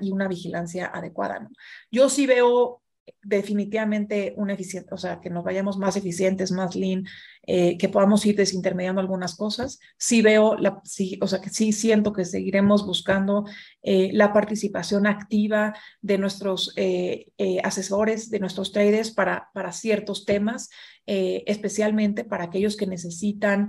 [0.00, 1.48] y una vigilancia adecuada.
[1.90, 2.82] Yo sí veo
[3.22, 7.04] definitivamente un eficiente, o sea, que nos vayamos más eficientes, más lean,
[7.46, 9.80] eh, que podamos ir desintermediando algunas cosas.
[9.96, 13.44] Sí veo, la, sí, o sea, que sí siento que seguiremos buscando
[13.82, 17.26] eh, la participación activa de nuestros eh,
[17.62, 20.70] asesores, de nuestros traders para, para ciertos temas,
[21.06, 23.68] especialmente para aquellos que necesitan,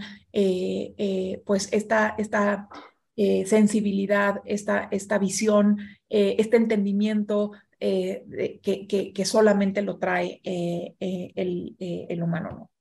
[1.46, 2.68] pues, esta, esta
[3.16, 5.78] sensibilidad, esta, esta visión,
[6.10, 12.72] este entendimiento eh, que, que, que, solamente lo trae eh, eh, el, el, humano, ¿no?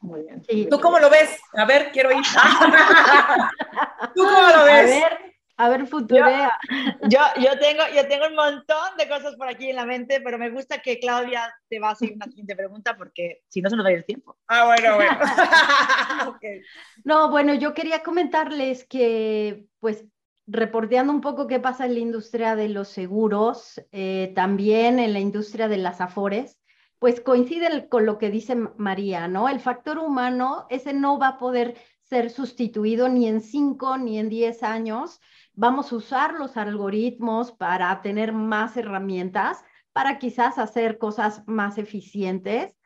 [0.00, 0.42] Muy bien.
[0.48, 0.66] Sí.
[0.68, 1.38] ¿Tú cómo lo ves?
[1.54, 2.24] A ver, quiero ir.
[4.14, 4.90] ¿Tú cómo lo ves?
[4.90, 6.58] A ver, a ver, futurea.
[7.02, 10.20] Yo, yo, yo, tengo, yo tengo un montón de cosas por aquí en la mente,
[10.20, 13.70] pero me gusta que Claudia te va a hacer una siguiente pregunta porque si no
[13.70, 14.36] se nos va a ir el tiempo.
[14.48, 15.18] Ah, bueno, bueno.
[16.34, 16.62] okay.
[17.04, 20.04] No, bueno, yo quería comentarles que, pues,
[20.46, 25.20] reporteando un poco qué pasa en la industria de los seguros, eh, también en la
[25.20, 26.58] industria de las afores,
[26.98, 29.48] pues coincide con lo que dice María, ¿no?
[29.48, 34.28] El factor humano, ese no va a poder ser sustituido ni en cinco ni en
[34.28, 35.20] diez años.
[35.54, 42.76] Vamos a usar los algoritmos para tener más herramientas, para quizás hacer cosas más eficientes.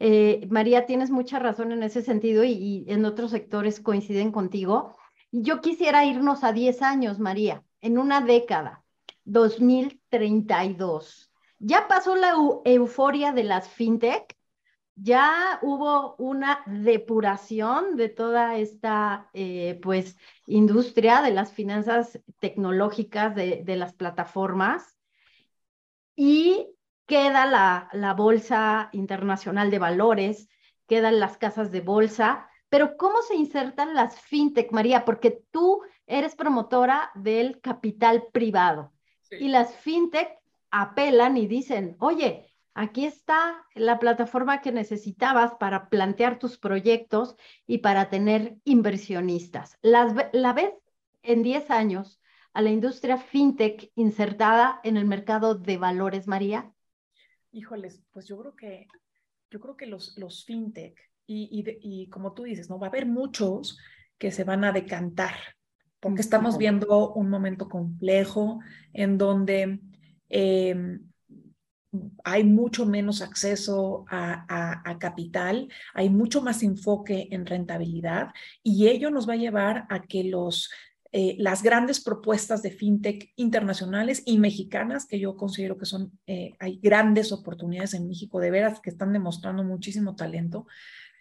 [0.00, 4.96] Eh, María, tienes mucha razón en ese sentido y en otros sectores coinciden contigo.
[5.36, 8.84] Yo quisiera irnos a 10 años, María, en una década,
[9.24, 11.32] 2032.
[11.58, 14.38] ya pasó la euforia de las fintech,
[14.94, 20.16] ya hubo una depuración de toda esta eh, pues
[20.46, 24.96] industria de las finanzas tecnológicas de, de las plataformas
[26.14, 26.68] y
[27.06, 30.48] queda la, la, Bolsa Internacional de Valores,
[30.86, 35.04] quedan las casas de bolsa, pero ¿cómo se insertan las fintech, María?
[35.04, 38.92] Porque tú eres promotora del capital privado
[39.30, 40.40] y las fintech
[40.72, 47.78] apelan y dicen, oye, aquí está la plataforma que necesitabas para plantear tus proyectos y
[47.78, 49.78] para tener inversionistas.
[49.80, 50.72] ¿La ves
[51.22, 52.20] en 10 años
[52.54, 56.72] a la industria fintech insertada en el mercado de valores, María?
[57.52, 58.88] Híjoles, pues yo creo que,
[59.48, 62.78] yo creo que los, los fintech, y, y, como tú dices, ¿no?
[62.78, 63.78] Va a haber muchos
[64.18, 65.34] que se van a decantar,
[66.00, 68.60] porque estamos viendo un momento complejo
[68.92, 69.80] en donde
[70.28, 71.00] em,
[72.24, 78.28] hay mucho menos acceso a, a, capital, hay mucho más enfoque en rentabilidad
[78.62, 80.70] y ello nos va a llevar a que los
[81.16, 86.54] eh, las grandes propuestas de fintech internacionales y mexicanas, que yo considero que son, eh,
[86.58, 90.66] hay grandes oportunidades en México, de veras, que están demostrando muchísimo talento,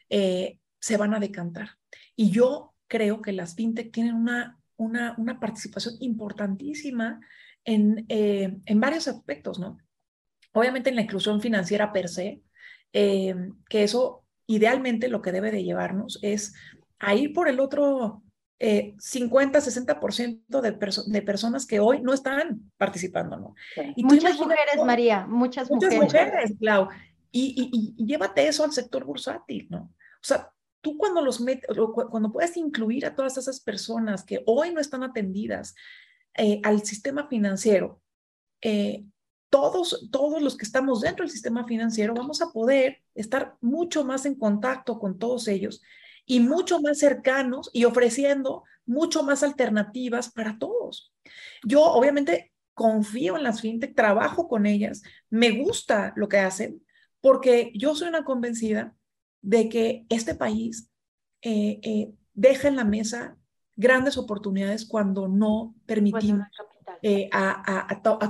[0.09, 1.69] eh, se van a decantar.
[2.15, 7.19] Y yo creo que las fintech tienen una, una, una participación importantísima
[7.65, 9.77] en, en varios aspectos, ¿no?
[10.51, 12.41] Obviamente en la inclusión financiera per se,
[12.91, 16.53] que eso idealmente lo que debe de llevarnos es
[16.99, 18.23] a ir por el otro
[18.59, 20.71] 50, eh, 60% de,
[21.07, 23.55] de personas que hoy no están participando, ¿no?
[23.95, 26.53] Y muchas mujeres, María, muchas, muchas mujeres.
[26.59, 26.87] Clau.
[27.35, 29.79] Y, y, llévate eso al sector bursátil, ¿no?
[29.79, 31.67] O sea, tú cuando los metes,
[32.11, 35.73] cuando puedes incluir a todas esas personas que hoy no están atendidas
[36.35, 38.01] eh, al sistema financiero,
[38.61, 39.03] eh,
[39.49, 44.25] todos, todos los que estamos dentro del sistema financiero vamos a poder estar mucho más
[44.25, 45.81] en contacto con todos ellos
[46.25, 51.13] y mucho más cercanos y ofreciendo mucho más alternativas para todos.
[51.63, 56.82] Yo obviamente confío en las fintech, trabajo con ellas, me gusta lo que hacen,
[57.23, 58.97] porque yo soy una convencida
[59.41, 60.89] de que este país
[61.41, 63.37] eh, eh, deja en la mesa
[63.77, 66.45] grandes oportunidades cuando no permitimos
[67.01, 67.87] eh, a,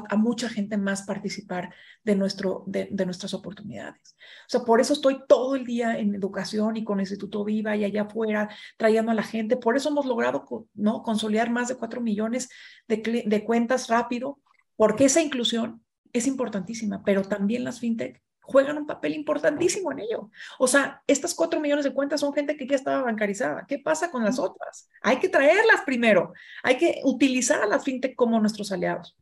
[0.10, 4.16] a, mucha gente más participar de, nuestro, de, nuestras oportunidades.
[4.48, 7.76] O sea, por eso estoy todo el día en educación y con el Instituto Viva
[7.76, 9.58] y allá afuera trayendo a la gente.
[9.58, 11.02] Por eso hemos logrado ¿no?
[11.02, 12.48] consolidar más de cuatro millones
[12.88, 14.40] de, de cuentas rápido,
[14.76, 20.30] porque esa inclusión es importantísima, pero también las fintech juegan un papel importantísimo en ello.
[20.60, 23.66] O sea, estas cuatro millones de cuentas son gente que ya estaba bancarizada.
[23.68, 24.90] ¿Qué pasa con las otras?
[25.02, 26.34] Hay que traerlas primero.
[26.62, 29.18] Hay que utilizar a las fintech como nuestros aliados.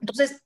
[0.00, 0.42] Entonces,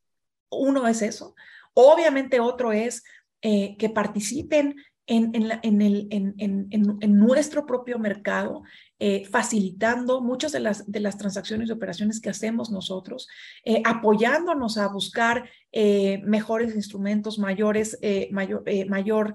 [0.50, 1.34] uno es eso.
[1.74, 3.02] Obviamente otro es
[3.40, 8.62] eh, que participen en, en, el, en, nuestro propio mercado,
[9.04, 13.26] eh, facilitando muchas de las, de las transacciones y operaciones que hacemos nosotros,
[13.64, 17.98] eh, apoyándonos a buscar eh, mejores instrumentos, mayores,
[18.30, 19.34] mayor, mayor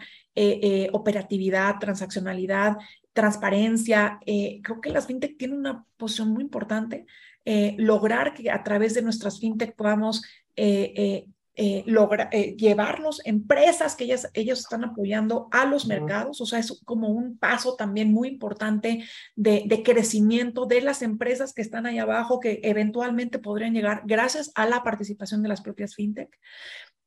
[0.93, 2.77] operatividad, transaccionalidad,
[3.11, 4.21] transparencia.
[4.25, 7.05] creo que las fintech tienen una posición muy importante.
[7.77, 10.23] lograr que a través de nuestras fintech podamos
[11.87, 16.81] logra, eh, llevarlos, empresas que ellas, ellos están apoyando a los mercados, o sea, es
[16.85, 19.03] como un paso también muy importante
[19.35, 24.51] de, de, crecimiento de las empresas que están ahí abajo, que eventualmente podrían llegar gracias
[24.53, 26.29] a la participación de las propias fintech.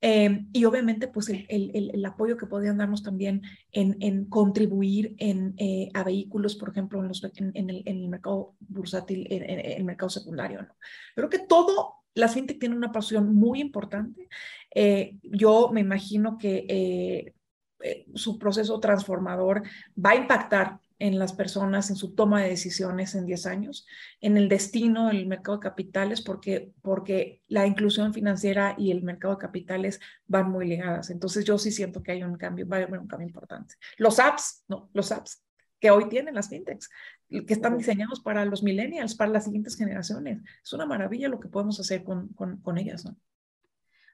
[0.03, 5.15] Eh, y obviamente, pues el, el, el, apoyo que podrían darnos también en, en contribuir
[5.19, 5.55] en,
[5.95, 10.09] a vehículos, por ejemplo, en, los, en, el, en el mercado bursátil, en, el mercado
[10.09, 10.63] secundario.
[10.63, 10.75] ¿no?
[11.15, 14.29] Creo que todo las fintech tienen una pasión muy importante.
[14.75, 17.35] Eh, yo me imagino que eh,
[17.83, 19.63] eh, su proceso transformador
[19.97, 23.87] va a impactar en las personas, en su toma de decisiones en 10 años,
[24.21, 29.35] en el destino del mercado de capitales, porque, porque la inclusión financiera y el mercado
[29.35, 31.09] de capitales van muy ligadas.
[31.09, 33.77] Entonces yo sí siento que hay un cambio, va a haber un cambio importante.
[33.97, 35.43] Los apps, no, los apps
[35.81, 36.91] que hoy tienen las fintechs,
[37.31, 40.41] que están diseñados para los millennials, para las siguientes generaciones.
[40.63, 43.15] Es una maravilla lo que podemos hacer con, con, ellas, ¿no?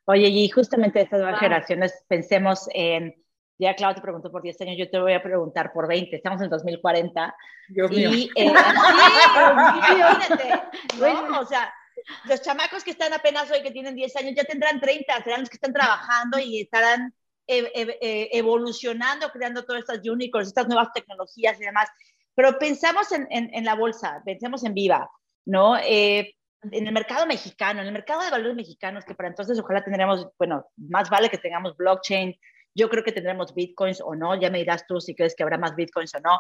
[0.05, 3.15] Oye, y justamente estas nuevas generaciones, pensemos en,
[3.59, 6.43] ya Claudia te preguntó por 10 años, yo te voy a preguntar por 20, estamos
[6.43, 7.35] en 2040.
[7.69, 8.11] Dios mío.
[8.13, 8.53] Y, eh,
[11.01, 11.41] ¿no?
[11.41, 11.73] O sea,
[12.27, 15.49] los chamacos que están apenas hoy, que tienen 10 años, ya tendrán 30, serán los
[15.49, 17.15] que están trabajando y estarán
[17.49, 21.89] eh, evolucionando, creando todas estas unicorns, estas nuevas tecnologías y demás.
[22.37, 25.11] Pero pensamos en, en, la bolsa, pensemos en Viva,
[25.45, 25.77] ¿no?
[25.79, 29.83] Eh, en el mercado mexicano, en el mercado de valores mexicanos, que para entonces ojalá
[29.83, 32.39] tendremos, bueno, más vale que tengamos blockchain,
[32.75, 35.57] yo creo que tendremos bitcoins o no, ya me dirás tú si crees que habrá
[35.57, 36.39] más bitcoins o no,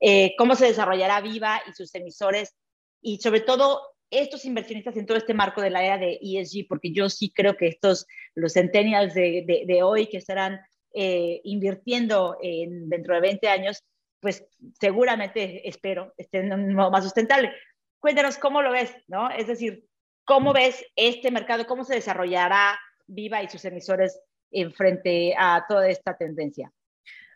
[0.00, 2.56] eh, cómo se desarrollará Viva y sus emisores.
[3.00, 3.80] Y sobre todo
[4.10, 7.56] estos inversionistas en todo este marco de la era de ESG, porque yo sí creo
[7.56, 10.60] que estos, los centennials de, de, hoy que estarán
[10.92, 13.84] eh, invirtiendo en, dentro de 20 años,
[14.20, 14.46] pues
[14.80, 17.52] seguramente espero estén en un modo más sustentable.
[17.98, 19.30] Cuéntanos cómo lo ves, ¿no?
[19.30, 19.86] Es decir,
[20.24, 21.66] ¿cómo ves este mercado?
[21.66, 26.72] ¿Cómo se desarrollará Viva y sus emisores en frente a toda esta tendencia?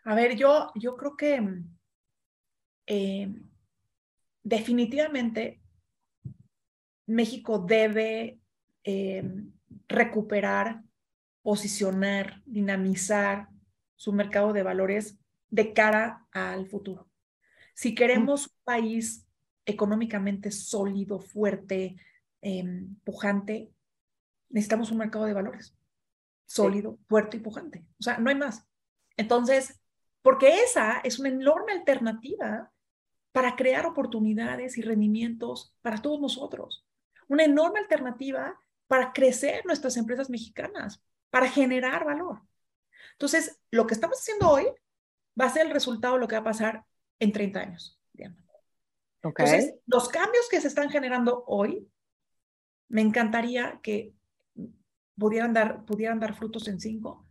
[0.03, 1.41] A ver, yo, yo creo que
[2.87, 3.29] eh,
[4.43, 5.61] definitivamente
[7.05, 8.39] México debe
[8.83, 9.23] eh,
[9.87, 10.81] recuperar,
[11.43, 13.47] posicionar, dinamizar
[13.95, 15.20] su mercado de valores
[15.51, 17.07] de cara al futuro.
[17.75, 19.27] Si queremos un país
[19.65, 21.97] económicamente sólido, fuerte,
[22.41, 23.71] em, pujante,
[24.49, 25.75] necesitamos un mercado de valores
[26.45, 27.85] sólido, fuerte y pujante.
[27.99, 28.65] O sea, no hay más.
[29.15, 29.79] Entonces,
[30.21, 32.71] porque esa es una enorme alternativa
[33.31, 36.85] para crear oportunidades y rendimientos para todos nosotros.
[37.27, 42.41] Una enorme alternativa para crecer nuestras empresas mexicanas, para generar valor.
[43.13, 44.67] Entonces, lo que estamos haciendo hoy
[45.39, 46.83] va a ser el resultado de lo que va a pasar
[47.19, 47.97] en 30 años.
[49.23, 51.87] Entonces, los cambios que se están generando hoy,
[52.89, 54.13] me encantaría que
[55.15, 57.27] pudieran dar, pudieran dar frutos en 5,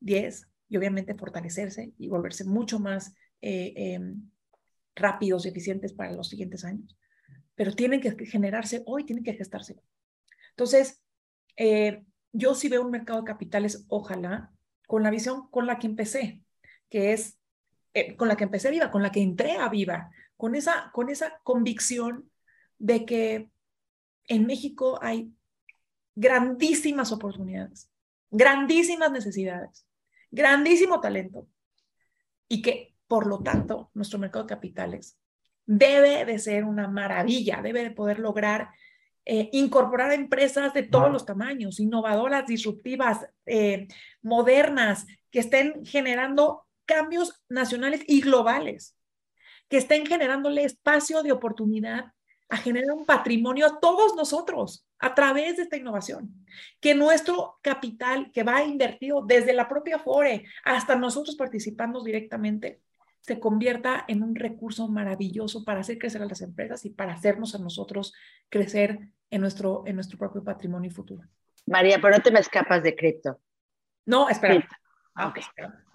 [0.00, 4.30] 10 y obviamente fortalecerse y volverse mucho más eh, em,
[4.94, 6.96] rápidos y eficientes para los siguientes años.
[7.54, 9.80] Pero tienen que generarse hoy, tienen que gestarse.
[10.50, 11.02] Entonces,
[11.56, 14.52] eh, yo sí veo un mercado de capitales, ojalá,
[14.86, 16.42] con la visión con la que empecé,
[16.88, 17.38] que es
[17.94, 21.08] eh, con la que empecé Viva, con la que entré a Viva, con esa, con
[21.08, 22.30] esa convicción
[22.78, 23.50] de que
[24.28, 25.32] en México hay
[26.14, 27.90] grandísimas oportunidades,
[28.30, 29.86] grandísimas necesidades,
[30.30, 31.48] grandísimo talento
[32.48, 35.18] y que, por lo tanto, nuestro mercado de capitales
[35.66, 38.70] debe de ser una maravilla, debe de poder lograr
[39.24, 43.86] eh, incorporar empresas de todos los tamaños, innovadoras, disruptivas, eh,
[44.20, 48.96] modernas, que estén generando cambios nacionales y globales,
[49.68, 52.12] que estén generándole espacio de oportunidad
[52.50, 56.44] a generar un patrimonio a todos nosotros a través de esta innovación.
[56.80, 62.82] Que nuestro capital que va invertido desde la propia FORE hasta nosotros participando directamente
[63.20, 67.54] se convierta en un recurso maravilloso para hacer crecer a las empresas y para hacernos
[67.54, 68.12] a nosotros
[68.50, 68.98] crecer
[69.30, 71.22] en nuestro, en nuestro propio patrimonio futuro.
[71.66, 73.40] María, pero no te me escapas de cripto.
[74.04, 74.68] No, espera.
[75.14, 75.42] Ah, okay.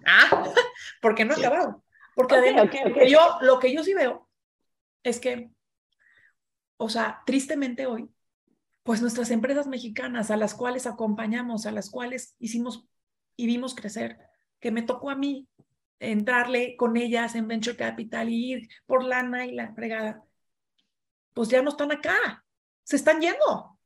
[0.06, 0.44] ah,
[1.02, 1.84] porque no he acabado.
[2.14, 2.68] Porque además,
[3.08, 4.28] yo, lo que yo sí veo
[5.04, 5.50] es que,
[6.76, 8.10] o sea, tristemente hoy,
[8.82, 12.88] pues nuestras empresas mexicanas a las cuales acompañamos, a las cuales hicimos
[13.36, 14.18] y vimos crecer,
[14.60, 15.46] que me tocó a mí
[16.00, 20.24] entrarle con ellas en Venture Capital y ir por lana y la fregada,
[21.34, 22.44] pues ya no están acá,
[22.82, 23.78] se están yendo.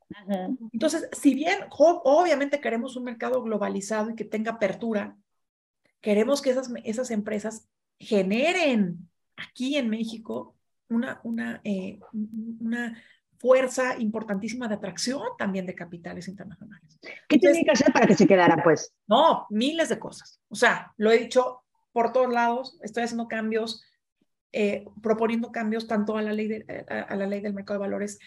[0.73, 5.17] Entonces, si bien obviamente queremos un mercado globalizado y que tenga apertura,
[6.03, 7.67] queremos que esas, esas empresas
[7.99, 10.57] generen aquí en México
[10.91, 11.99] una, una, eh,
[12.61, 13.01] una
[13.39, 16.99] fuerza importantísima de atracción también de capitales internacionales.
[17.29, 18.93] ¿Qué tiene que hacer para que se quedara, pues?
[19.07, 20.41] No, miles de cosas.
[20.49, 23.85] O sea, lo he dicho por todos lados, estoy haciendo cambios,
[24.53, 28.19] eh, proponiendo cambios tanto a la, ley de, a la ley del mercado de valores.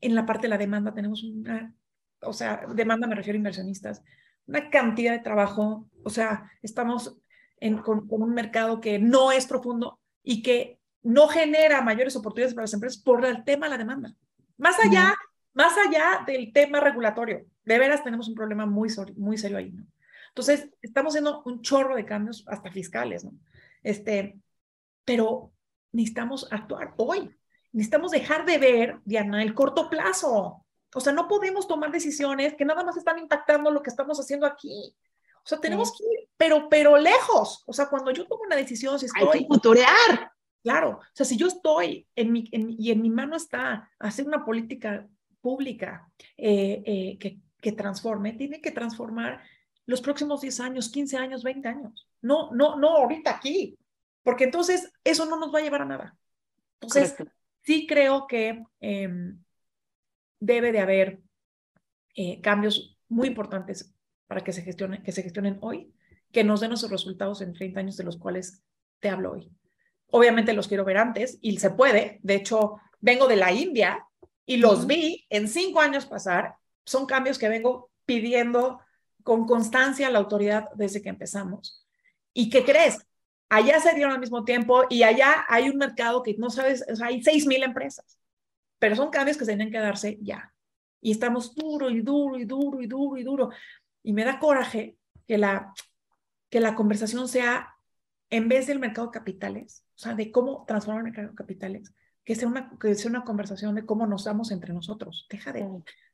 [0.00, 1.74] En la parte de la demanda tenemos una,
[2.22, 4.02] o sea, demanda me refiero a inversionistas,
[4.46, 7.16] una cantidad de trabajo, o sea, estamos
[7.58, 12.64] en, con, un mercado que no es profundo y que no genera mayores oportunidades para
[12.64, 14.14] las empresas por el tema de la demanda.
[14.58, 15.14] Más allá,
[15.54, 19.86] más allá del tema regulatorio, de veras tenemos un problema muy, muy serio ahí, ¿no?
[20.28, 23.32] Entonces, estamos haciendo un chorro de cambios hasta fiscales, ¿no?
[23.82, 24.38] Este,
[25.04, 25.52] pero
[25.92, 27.34] necesitamos actuar hoy.
[27.72, 30.64] Necesitamos dejar de ver, Diana, el corto plazo.
[30.94, 34.46] O sea, no podemos tomar decisiones que nada más están impactando lo que estamos haciendo
[34.46, 34.94] aquí.
[35.44, 37.62] O sea, tenemos que ir, pero, pero lejos.
[37.66, 39.28] O sea, cuando yo tomo una decisión, si estoy...
[39.32, 40.32] Hay que futurear.
[40.62, 44.44] Claro, o sea, si yo estoy en mi, y en mi mano está hacer una
[44.44, 45.08] política
[45.40, 49.42] pública eh, eh, que, que transforme, tiene que transformar
[49.86, 52.06] los próximos 10 años, 15 años, 20 años.
[52.20, 53.78] No, no, no ahorita aquí,
[54.22, 56.16] porque entonces eso no nos va a llevar a nada.
[56.74, 57.14] Entonces,
[57.62, 59.42] sí creo que em,
[60.40, 61.20] debe de haber
[62.16, 63.94] eh, cambios muy importantes
[64.26, 65.94] para que se, gestione, que se gestionen hoy,
[66.32, 68.62] que nos den esos resultados en 30 años de los cuales
[69.00, 69.50] te hablo hoy.
[70.08, 72.18] Obviamente los quiero ver antes y se puede.
[72.22, 74.06] De hecho, vengo de la India
[74.46, 76.54] y los vi en cinco años pasar.
[76.84, 78.80] Son cambios que vengo pidiendo
[79.22, 81.86] con constancia a la autoridad desde que empezamos.
[82.32, 82.98] ¿Y qué crees?
[83.48, 86.96] Allá se dieron al mismo tiempo y allá hay un mercado que no sabes, o
[86.96, 88.19] sea, hay seis mil empresas,
[88.80, 90.52] pero son cambios que se tienen que darse ya.
[91.00, 93.50] Y estamos duro y duro y duro y duro y duro.
[94.02, 94.96] Y me da coraje
[95.28, 95.72] que la,
[96.48, 97.76] que la conversación sea,
[98.30, 101.94] en vez del mercado de capitales, o sea, de cómo transformar el mercado de capitales,
[102.24, 105.26] que sea una, que sea una conversación de cómo nos damos entre nosotros.
[105.30, 105.68] Deja de,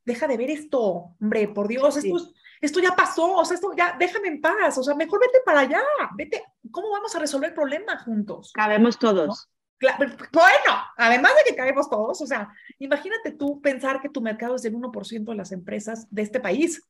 [0.04, 3.96] deja de ver esto, hombre, por Dios, esto, esto ya pasó, o sea, esto ya,
[3.98, 5.82] déjame en paz, o sea, mejor vete para allá,
[6.16, 8.52] vete, ¿cómo vamos a resolver el problema juntos?
[8.52, 9.48] Cabemos todos.
[9.80, 12.48] Bueno, además de que cabemos todos, o sea,
[12.78, 16.82] imagínate tú pensar que tu mercado es del 1% de las empresas de este país.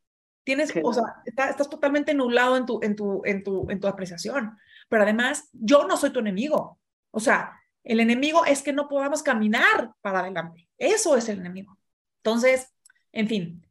[0.44, 4.56] Tienes, o sea, estás totalmente nublado en tu, en, tu, en, tu, en tu apreciación.
[4.88, 6.78] Pero además, yo no soy tu enemigo.
[7.10, 10.68] O sea, el enemigo es que no podamos caminar para adelante.
[10.78, 11.76] Eso es el enemigo.
[12.18, 12.72] Entonces,
[13.10, 13.66] en fin,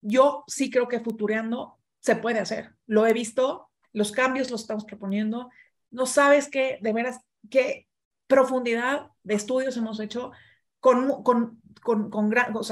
[0.00, 2.74] yo sí creo que futureando se puede hacer.
[2.86, 5.50] Lo he visto, los cambios los estamos proponiendo.
[5.90, 7.20] No sabes qué, de veras,
[7.50, 7.87] qué
[8.28, 10.30] profundidad de estudios hemos hecho
[10.78, 12.30] con, con, con, con,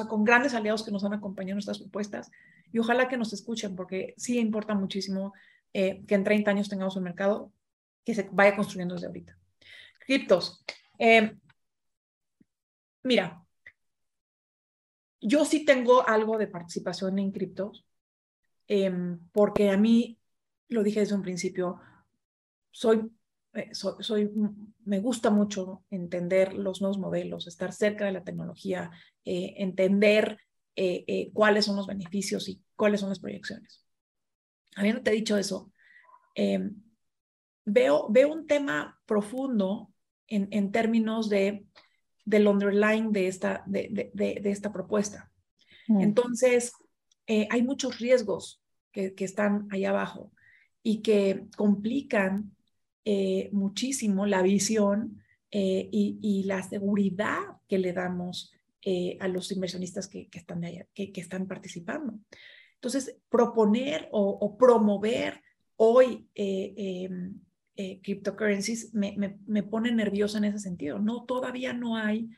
[0.09, 2.31] con grandes aliados que nos han acompañado en nuestras propuestas
[2.73, 5.33] y ojalá que nos escuchen porque sí importa muchísimo
[5.73, 7.53] eh, que en 30 años tengamos un mercado
[8.05, 9.37] que se vaya construyendo desde ahorita.
[10.07, 10.65] Criptos.
[10.99, 11.37] Eh,
[13.03, 13.45] mira,
[15.21, 17.85] yo sí tengo algo de participación en criptos,
[18.69, 20.19] em, porque a mí,
[20.69, 21.81] lo dije desde un principio,
[22.71, 23.11] soy,
[23.57, 24.31] eh, soy,
[24.85, 28.91] me gusta mucho entender los nuevos modelos, estar cerca de la tecnología,
[29.25, 30.39] eh, entender
[30.75, 33.85] eh, cuáles son los beneficios y cuáles son las proyecciones.
[34.77, 35.73] Habiéndote dicho eso,
[36.35, 36.83] em,
[37.65, 39.91] veo, veo un tema profundo
[40.29, 41.67] en, en términos de
[42.27, 45.31] del underlying de esta, de, de, de esta propuesta.
[45.87, 46.01] Mm.
[46.01, 46.73] Entonces,
[47.27, 48.61] eh, hay muchos riesgos
[48.93, 50.33] que, que, están ahí abajo
[50.83, 52.56] y que complican
[53.07, 58.53] eh, muchísimo la visión eh, y, la seguridad que le damos
[59.19, 62.21] a los inversionistas que, están, allá, que, están participando.
[62.75, 65.43] Entonces, proponer o, promover
[65.75, 67.41] hoy em,
[67.75, 71.01] eh, cryptocurrencies me, me, me, pone nerviosa en ese sentido.
[71.01, 72.29] No, todavía no hay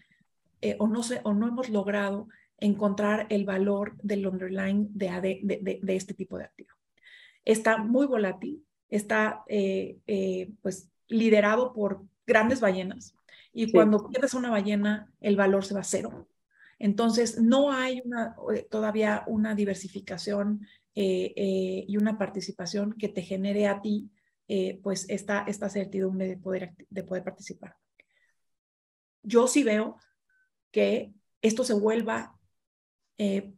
[0.61, 5.79] eh, o, no sé, o no hemos logrado encontrar el valor del underlying de, de,
[5.81, 6.71] de, este tipo de activo.
[7.45, 13.15] Está muy volátil, está eh, eh, pues liderado por grandes ballenas
[13.53, 13.73] y sí.
[13.73, 16.29] cuando pierdes una ballena el valor se va a cero.
[16.79, 18.37] Entonces no hay una,
[18.71, 24.11] todavía una diversificación y una participación que te genere a ti
[24.51, 27.77] eh, pues esta, esta certidumbre de poder, de poder participar.
[29.23, 29.99] Yo sí veo
[30.71, 31.13] que
[31.43, 32.35] esto se vuelva
[33.19, 33.53] eh,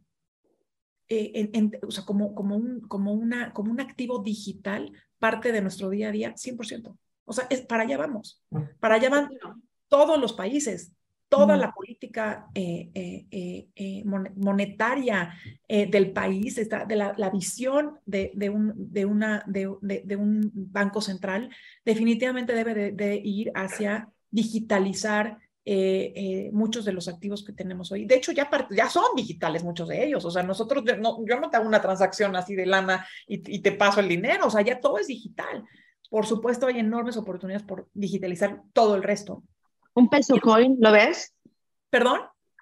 [1.11, 5.51] eh, en, en, o sea, como, como, un, como, una, como un activo digital, parte
[5.51, 6.97] de nuestro día a día, 100%.
[7.25, 8.41] O sea, es, para allá vamos.
[8.79, 9.29] Para allá van
[9.87, 10.93] todos los países
[11.31, 15.33] toda la política eh, eh, eh, monetaria
[15.65, 20.51] del país, está, de la, la visión de, de, un, de, una, de, de, un
[20.53, 21.49] banco central,
[21.85, 25.37] definitivamente debe de, de ir hacia digitalizar
[26.51, 28.05] muchos de los activos que tenemos hoy.
[28.05, 30.25] De hecho, ya, ya son digitales muchos de ellos.
[30.25, 33.59] O sea, nosotros, no, yo no te hago una transacción así de lana y, y
[33.59, 34.47] te paso el dinero.
[34.47, 35.63] O sea, ya todo es digital.
[36.09, 39.43] Por supuesto, hay enormes oportunidades por digitalizar todo el resto.
[39.93, 41.33] Un peso coin, ¿lo ves?
[41.89, 42.21] ¿Perdón?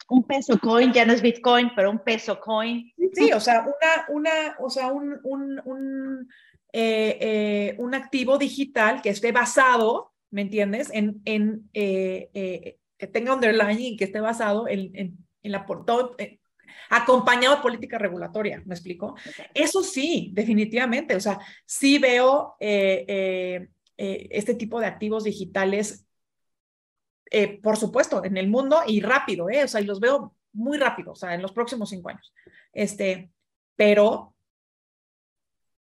[0.10, 2.92] Un peso coin, ya no es Bitcoin, pero un peso coin.
[3.14, 6.30] Sí, o sea, una, una, o sea, un, un, un,
[6.74, 10.90] eh, eh, un activo digital que esté basado, ¿me entiendes?
[10.92, 15.66] En, en eh, eh que tenga underlying y que esté basado en, en, en la
[15.66, 16.40] todo, eh,
[16.92, 19.14] acompañado de política regulatoria, ¿me explico?
[19.14, 19.46] Okay.
[19.56, 26.06] Eso sí, definitivamente, o sea, sí veo este tipo de activos digitales
[27.32, 29.64] eh, por supuesto, en el mundo y rápido, ¿eh?
[29.64, 32.34] O sea, y los veo muy rápido, o sea, en los próximos cinco años.
[32.74, 33.30] Este,
[33.76, 34.34] pero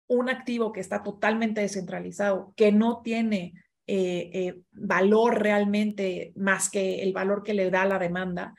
[0.07, 3.53] un activo que está totalmente descentralizado, que no tiene
[3.92, 8.54] eh, eh, valor realmente más que el valor que le da la demanda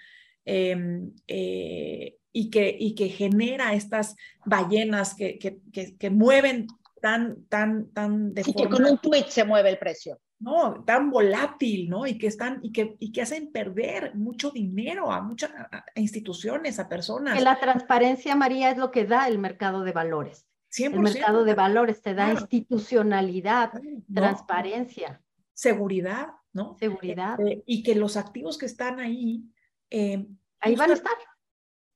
[0.45, 6.67] em, eh, y, que, y que genera estas ballenas que, que, que, que mueven
[7.01, 8.77] tan, tan, tan de sí, forma...
[8.77, 10.19] que con un tweet se mueve el precio.
[10.41, 10.83] ¿no?
[10.85, 12.09] Tan volátil, ¿no?
[12.09, 16.81] Y que están, y que, y que hacen perder mucho dinero a muchas a instituciones,
[16.81, 17.39] a personas.
[17.39, 20.50] Que la transparencia, María, es lo que da el mercado de valores.
[20.71, 20.95] 100%.
[20.95, 22.41] El mercado de valores te da claro.
[22.41, 25.23] institucionalidad, no, transparencia.
[25.53, 26.77] Seguridad, ¿no?
[26.79, 27.41] Seguridad.
[27.41, 29.45] Eh, y que los activos que están ahí,
[29.91, 30.27] eh,
[30.61, 31.17] ahí van a estar.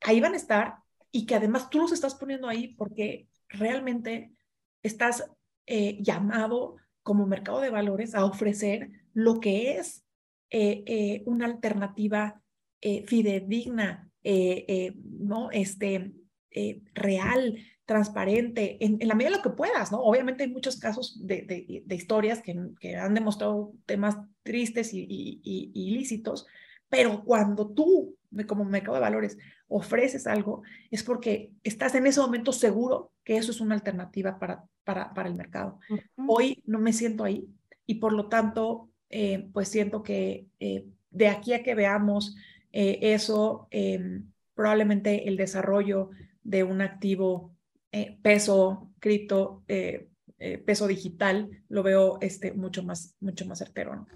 [0.03, 0.77] Ahí van a estar
[1.11, 4.33] y que además tú los estás poniendo ahí porque realmente
[4.83, 5.31] estás
[5.67, 10.05] eh, llamado como mercado de valores a ofrecer lo que es
[10.51, 12.41] eh, eh, una alternativa
[13.07, 14.11] fidedigna,
[15.03, 15.51] ¿no?
[15.53, 16.13] Este,
[16.95, 19.99] real, transparente, en, la medida de lo que puedas, ¿no?
[20.01, 26.47] Obviamente hay muchos casos de, historias que, han demostrado temas tristes y, y ilícitos,
[26.89, 29.37] pero cuando tú, como mercado de valores,
[29.69, 34.65] ofreces algo, es porque estás en ese momento seguro que eso es una alternativa para,
[34.85, 35.81] para, para el mercado.
[36.29, 37.49] Hoy no me siento ahí
[37.87, 42.37] y por lo tanto, eh, pues siento que eh, de aquí a que veamos
[42.73, 43.69] eh, eso,
[44.55, 46.11] probablemente el desarrollo
[46.45, 47.57] de un activo
[48.23, 53.97] peso cripto, peso digital, lo veo este, mucho, más, mucho más certero.
[53.97, 54.07] ¿no?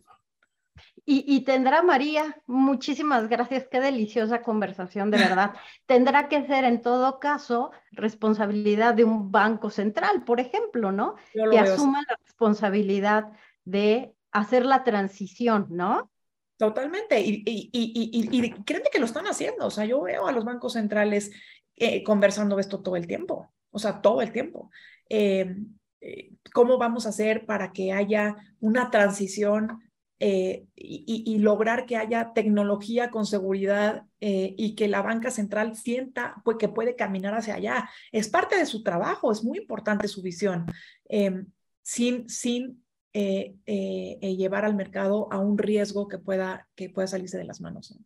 [1.10, 5.54] Y, tendrá María, muchísimas gracias, qué deliciosa conversación, de verdad.
[5.86, 11.14] tendrá que ser en todo caso responsabilidad de un banco central, por ejemplo, ¿no?
[11.32, 13.32] Que asuma la responsabilidad
[13.64, 16.10] de hacer la transición, ¿no?
[16.58, 20.44] Totalmente, y, y, y, créeme que lo están haciendo, o sea, yo veo a los
[20.44, 21.30] bancos centrales
[21.78, 24.70] eh, conversando esto todo el tiempo, o sea, todo el tiempo.
[25.08, 25.56] Eh,
[26.00, 29.82] eh, ¿Cómo vamos a hacer para que haya una transición
[30.20, 36.56] eh, y, lograr que haya tecnología con seguridad y que la banca central sienta pues,
[36.58, 37.88] que puede caminar hacia allá.
[38.10, 40.66] Es parte de su trabajo, es muy importante su visión,
[41.08, 41.46] em,
[41.82, 47.60] sin, sin llevar al mercado a un riesgo que pueda, que pueda salirse de las
[47.60, 47.96] manos.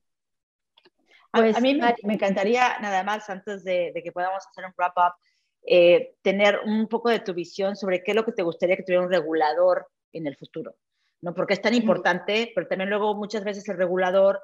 [1.32, 5.14] A, pues, mí me, encantaría, nada más, antes de, de que podamos hacer un wrap-up,
[6.22, 9.04] tener un poco de tu visión sobre qué es lo que te gustaría que tuviera
[9.04, 10.74] un regulador en el futuro.
[11.22, 11.34] ¿no?
[11.34, 14.40] Porque es tan importante, pero también luego muchas veces el regulador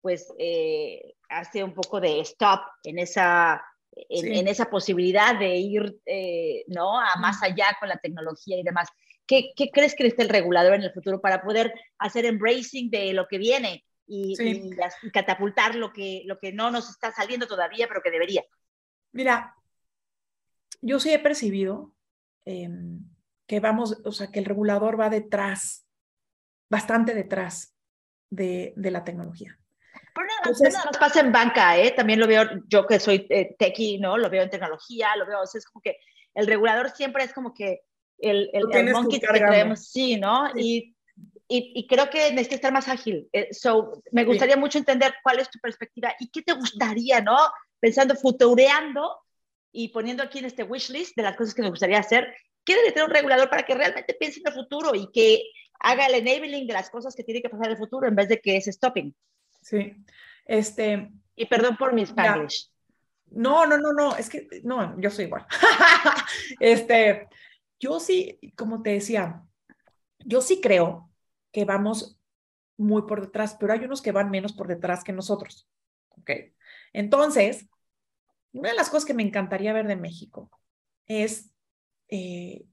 [0.00, 6.64] pues eh, hace un poco de stop en esa, en, esa posibilidad de ir, eh,
[6.66, 6.98] ¿no?
[6.98, 8.88] A más allá con la tecnología y demás.
[9.26, 13.12] ¿Qué, ¿Qué, crees que necesita el regulador en el futuro para poder hacer embracing de
[13.12, 18.02] lo que viene y, catapultar lo que, lo que no nos está saliendo todavía, pero
[18.02, 18.44] que debería?
[19.12, 19.56] Mira,
[20.82, 21.94] yo sí he percibido
[22.44, 23.08] em,
[23.46, 25.86] que vamos, o sea, que el regulador va detrás
[26.68, 27.74] bastante detrás
[28.30, 29.58] de, de la tecnología.
[30.14, 31.92] Pero nada, más pasa en banca, ¿eh?
[31.92, 34.18] También lo veo, yo que soy eh, techie, ¿no?
[34.18, 35.96] Lo veo en tecnología, lo veo, o sea, es como que
[36.34, 37.80] el regulador siempre es como que
[38.18, 40.50] el, el, monkey que creemos, sí, ¿no?
[40.54, 40.94] Y,
[41.48, 43.28] y, y, creo que necesita estar más ágil.
[43.32, 47.36] Eh, so, me gustaría mucho entender cuál es tu perspectiva y qué te gustaría, ¿no?
[47.78, 49.20] Pensando, futureando
[49.70, 52.34] y poniendo aquí en este wish list de las cosas que me gustaría hacer,
[52.64, 55.42] ¿qué debe tener un regulador para que realmente piense en el futuro y que
[55.82, 58.28] haga el enabling de las cosas que tiene que pasar en el futuro en vez
[58.28, 59.14] de que es stopping.
[59.60, 59.94] Sí.
[60.46, 62.70] Este, y perdón por mi Spanish.
[63.30, 65.46] No, no, no, no, es que no, yo soy igual.
[66.60, 67.28] este,
[67.80, 69.42] yo sí, como te decía,
[70.18, 71.10] yo sí creo
[71.52, 72.18] que vamos
[72.76, 75.68] muy por detrás, pero hay unos que van menos por detrás que nosotros.
[76.10, 76.30] Ok.
[76.92, 77.68] Entonces,
[78.52, 80.50] una de las cosas que me encantaría ver de México
[81.06, 81.50] es
[82.08, 82.64] eh,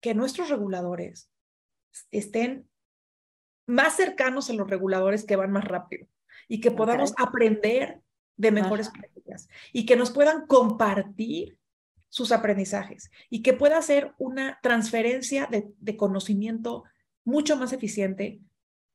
[0.00, 1.30] que nuestros reguladores
[2.10, 2.68] estén
[3.66, 6.06] más cercanos a los reguladores que van más rápido
[6.48, 8.00] y que podamos aprender
[8.36, 11.58] de mejores prácticas y que nos puedan compartir
[12.08, 16.84] sus aprendizajes y que pueda ser una transferencia de, conocimiento
[17.28, 18.40] mucho más eficiente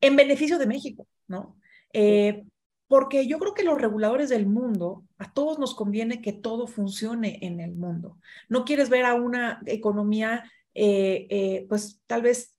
[0.02, 1.56] en beneficio de México, ¿no?
[1.94, 2.44] Eh,
[2.88, 7.40] porque yo creo que los reguladores del mundo, a todos nos conviene que todo funcione
[7.42, 8.18] en el mundo.
[8.50, 12.50] No quieres ver a una economía, eh, eh, pues tal vez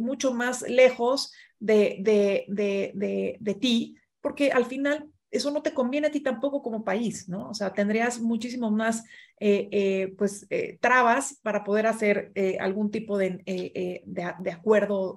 [0.00, 6.08] mucho más lejos de, de, de, de, ti, porque al final eso no te conviene
[6.08, 7.50] a ti tampoco como país, ¿no?
[7.50, 9.04] O sea, tendrías muchísimo más,
[9.40, 10.46] eh, eh, pues,
[10.80, 13.42] trabas para poder hacer algún tipo de,
[14.06, 15.16] de, acuerdo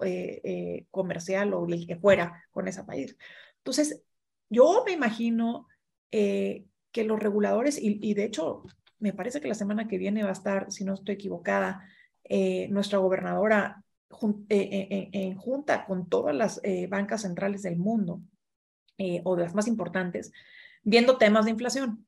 [0.89, 3.18] comercial o el que fuera con ese país.
[3.57, 4.03] Entonces,
[4.49, 5.68] yo me imagino
[6.09, 8.64] que los reguladores, y, de hecho,
[8.99, 11.88] me parece que la semana que viene va a estar, si no estoy equivocada,
[12.70, 13.84] nuestra gobernadora
[14.22, 18.22] eh, eh, eh, en junta con todas las bancas centrales del mundo
[19.24, 20.32] o de las más importantes,
[20.84, 22.06] viendo temas de inflación.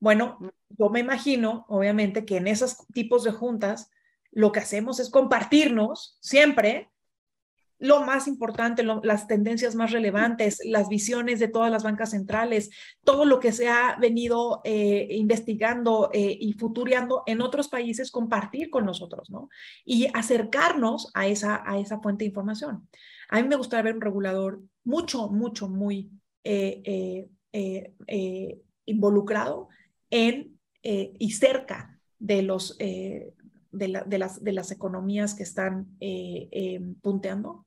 [0.00, 0.38] Bueno,
[0.70, 3.90] yo me imagino, obviamente, que en esos tipos de juntas
[4.30, 6.90] lo que hacemos es compartirnos siempre
[7.78, 12.70] lo más importante, las tendencias más relevantes, las visiones de todas las bancas centrales,
[13.04, 18.68] todo lo que se ha venido eh, investigando eh, y futureando en otros países, compartir
[18.68, 19.48] con nosotros, ¿no?
[19.84, 22.88] Y acercarnos a esa, a esa fuente de información.
[23.28, 26.10] A mí me gustaría ver un regulador mucho, mucho, muy
[26.44, 29.68] eh, eh, eh, involucrado
[30.10, 33.34] en y cerca de, los, de,
[34.18, 35.98] las, de las economías que están
[37.02, 37.66] punteando,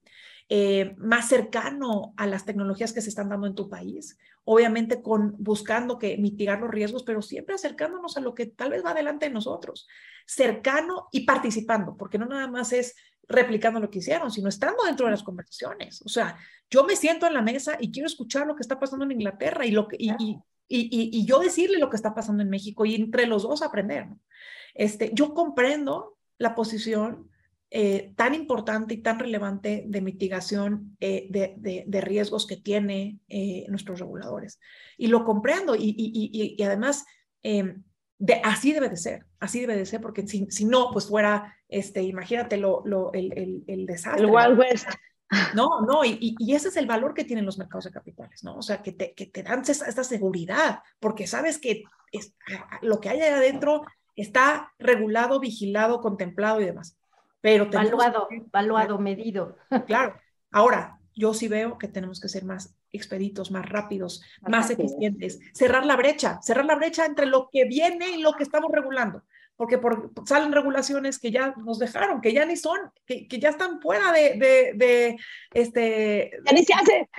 [0.97, 5.99] más cercano a las tecnologías que se están dando en tu país, obviamente con buscando
[5.99, 9.33] que mitigar los riesgos, pero siempre acercándonos a lo que tal vez va adelante de
[9.33, 9.87] nosotros,
[10.25, 12.95] cercano y participando, porque no nada más es
[13.31, 16.01] replicando lo que hicieron, sino estando dentro de las conversaciones.
[16.03, 16.37] O sea,
[16.69, 19.65] yo me siento en la mesa y quiero escuchar lo que está pasando en Inglaterra
[19.65, 22.95] y, lo que, y, y, y, yo decirle lo que está pasando en México y
[22.95, 24.07] entre los dos aprender.
[24.73, 27.29] Este, yo comprendo la posición
[27.69, 33.65] eh, tan importante y tan relevante de mitigación eh, de, de, riesgos que tiene eh,
[33.69, 34.59] nuestros reguladores.
[34.97, 37.05] Y lo comprendo y, y además
[37.43, 37.83] em,
[38.21, 41.57] de, así debe de ser, así debe de ser, porque si, si no, pues fuera,
[41.67, 44.23] este, imagínate lo, lo, el, el, el desastre.
[44.23, 44.87] El Wild West.
[45.55, 48.57] No, no, y, y, ese es el valor que tienen los mercados de capitales, ¿no?
[48.57, 52.35] O sea, que te, que te dan esta, esta seguridad, porque sabes que es,
[52.81, 53.81] lo que hay ahí adentro
[54.15, 56.97] está regulado, vigilado, contemplado y demás.
[57.39, 59.57] Pero evaluado, evaluado, medido.
[59.87, 60.15] Claro.
[60.51, 65.85] Ahora, yo sí veo que tenemos que ser más expeditos, más rápidos, más eficientes, cerrar
[65.85, 69.23] la brecha, cerrar la brecha entre lo que viene y lo que estamos regulando,
[69.55, 73.49] porque por, salen regulaciones que ya nos dejaron, que ya ni son, que, que ya
[73.49, 75.17] están fuera de, de, de,
[75.53, 76.31] este...
[76.45, 77.09] Ya ni se hace.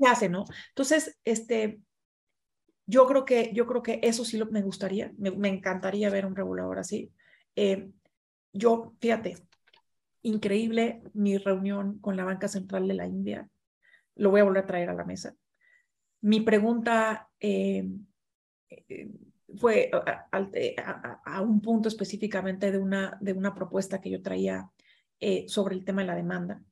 [0.00, 0.44] Se hace, ¿no?
[0.68, 1.80] Entonces, este,
[2.86, 6.26] yo creo que, yo creo que eso sí lo, me gustaría, me, me encantaría ver
[6.26, 7.10] un regulador así.
[7.56, 7.90] Eh,
[8.52, 9.36] yo, fíjate,
[10.22, 13.48] increíble mi reunión con la Banca Central de la India.
[14.16, 15.34] Lo voy a volver a traer a la mesa.
[16.22, 17.88] Mi pregunta eh,
[18.70, 19.10] eh,
[19.56, 24.70] fue a, un punto específicamente de una, de una propuesta que yo traía
[25.20, 26.62] eh, sobre el tema de la demanda.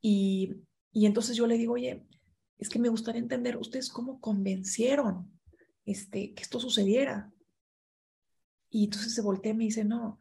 [0.00, 0.56] Y,
[0.92, 2.04] y entonces yo le digo, oye,
[2.58, 5.30] es que me gustaría entender ustedes cómo convencieron
[5.84, 7.32] este, que esto sucediera.
[8.70, 10.18] Y entonces se voltea y me dice, no,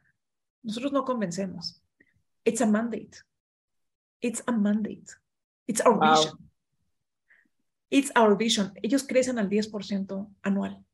[0.64, 1.84] nosotros no convencemos.
[2.44, 3.18] It's a mandate.
[4.22, 5.06] It's a mandate.
[5.68, 6.49] It's our vision.
[7.90, 8.72] It's our vision.
[8.82, 10.86] Ellos crecen al 10% anual.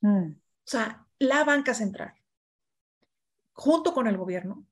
[0.00, 0.32] Mm.
[0.32, 2.14] O sea, la banca central,
[3.52, 4.66] junto con el gobierno,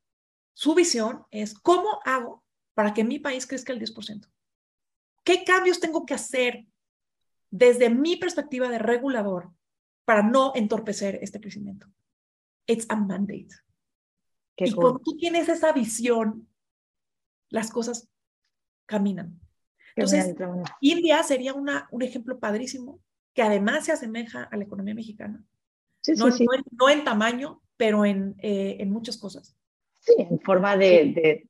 [0.54, 2.44] su visión es cómo hago
[2.74, 4.28] para que mi país crezca al 10%.
[5.24, 6.66] ¿Qué cambios tengo que hacer
[7.50, 9.52] desde mi perspectiva de regulador
[10.04, 11.86] para no entorpecer este crecimiento?
[12.66, 13.48] It's a mandate
[14.56, 16.48] y cuando tú tienes esa visión,
[17.48, 18.08] las cosas
[18.86, 19.40] caminan.
[19.96, 20.34] Entonces,
[20.80, 23.00] India sería una, un ejemplo padrísimo
[23.34, 25.44] que además se asemeja a la economía mexicana.
[26.16, 29.56] no, no, en, tamaño, pero en, eh, en muchas cosas.
[30.00, 31.12] Sí, en forma de...
[31.14, 31.48] de...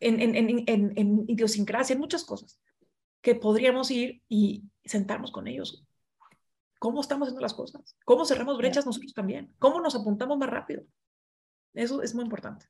[0.00, 2.60] En, en, en, idiosincrasia, en muchas cosas,
[3.20, 5.86] que podríamos ir y sentarnos con ellos.
[6.78, 7.96] ¿Cómo estamos haciendo las cosas?
[8.04, 9.54] ¿Cómo cerramos brechas nosotros también?
[9.58, 10.82] ¿Cómo nos apuntamos más rápido?
[11.72, 12.66] Eso es muy importante.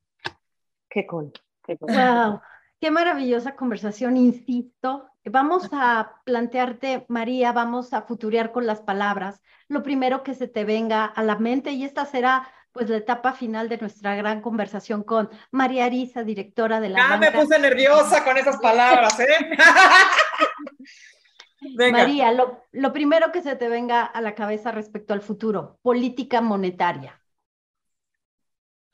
[0.88, 1.32] Qué cool.
[1.64, 2.40] Qué Wow.
[2.80, 5.10] Qué maravillosa conversación, insisto.
[5.24, 9.40] Vamos a plantearte, María, vamos a futurear con las palabras.
[9.68, 13.32] Lo primero que se te venga a la mente y esta será pues la etapa
[13.32, 18.22] final de nuestra gran conversación con María Arisa, directora de la Ya me puse nerviosa
[18.22, 19.56] con esas palabras, ¿eh?
[21.90, 26.42] María, lo, lo primero que se te venga a la cabeza respecto al futuro, política
[26.42, 27.20] monetaria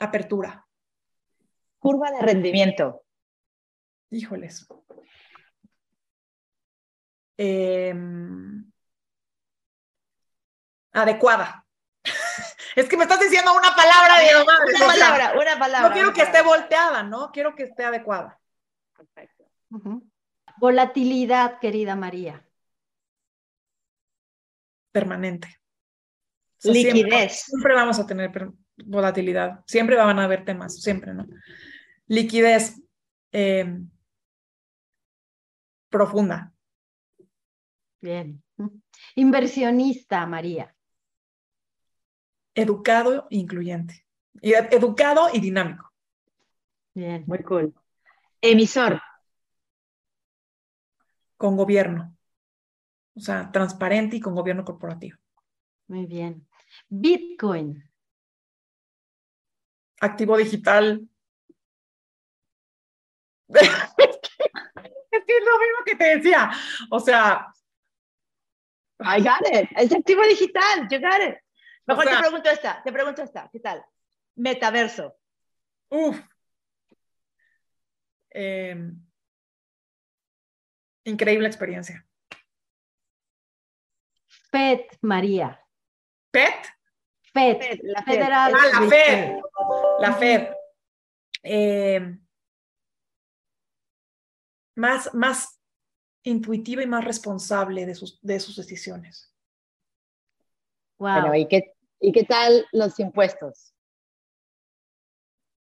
[0.02, 0.66] apertura.
[1.78, 3.02] Curva de rendimiento.
[4.12, 4.68] Híjoles.
[7.38, 8.70] Em,
[10.92, 11.66] adecuada.
[12.76, 15.88] es que me estás diciendo una palabra, de Una palabra, una palabra.
[15.88, 17.32] No quiero que esté volteada, ¿no?
[17.32, 18.38] Quiero que esté adecuada.
[18.94, 19.50] Perfecto.
[20.58, 22.46] Volatilidad, querida María.
[24.92, 25.58] Permanente.
[26.64, 27.44] Liquidez.
[27.46, 28.30] siempre, vamos a tener
[28.76, 29.64] volatilidad.
[29.66, 31.26] Siempre van a haber temas, siempre, ¿no?
[32.08, 32.78] Liquidez
[33.32, 33.80] eh,
[35.92, 36.52] profunda.
[38.00, 38.42] Bien.
[39.14, 40.74] Inversionista, María.
[42.52, 44.04] Educado e incluyente.
[44.42, 45.92] Educado y dinámico.
[46.94, 47.22] Bien.
[47.28, 47.72] Muy cool.
[48.40, 49.00] Emisor.
[51.36, 52.16] Con gobierno.
[53.14, 55.16] O sea, transparente y con gobierno corporativo.
[55.86, 56.48] Muy bien.
[56.88, 57.88] Bitcoin
[60.02, 61.08] activo digital.
[65.16, 66.50] es que es lo mismo que te decía.
[66.90, 67.52] O sea.
[69.00, 69.68] I got it.
[69.76, 70.88] Es activo digital.
[70.88, 71.38] You got it.
[71.86, 72.82] Mejor te pregunto esta.
[72.82, 73.48] Te pregunto esta.
[73.52, 73.84] ¿Qué tal?
[74.36, 75.16] Metaverso.
[75.88, 76.18] Uf.
[78.30, 78.98] Em,
[81.04, 82.06] increíble experiencia.
[84.50, 85.60] FED, María.
[86.30, 86.66] ¿PET?
[87.32, 88.52] FED, la Federal.
[88.54, 88.88] Ah, la.
[88.88, 89.40] FED.
[89.98, 90.54] La FED.
[91.42, 92.18] Eh,
[94.82, 95.60] más, más
[96.24, 99.32] intuitiva y más responsable de sus, de sus decisiones.
[100.98, 101.12] Wow.
[101.12, 103.72] Bueno, ¿y qué, ¿y qué tal los impuestos?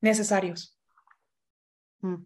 [0.01, 0.79] Necesarios.
[2.03, 2.23] Mm.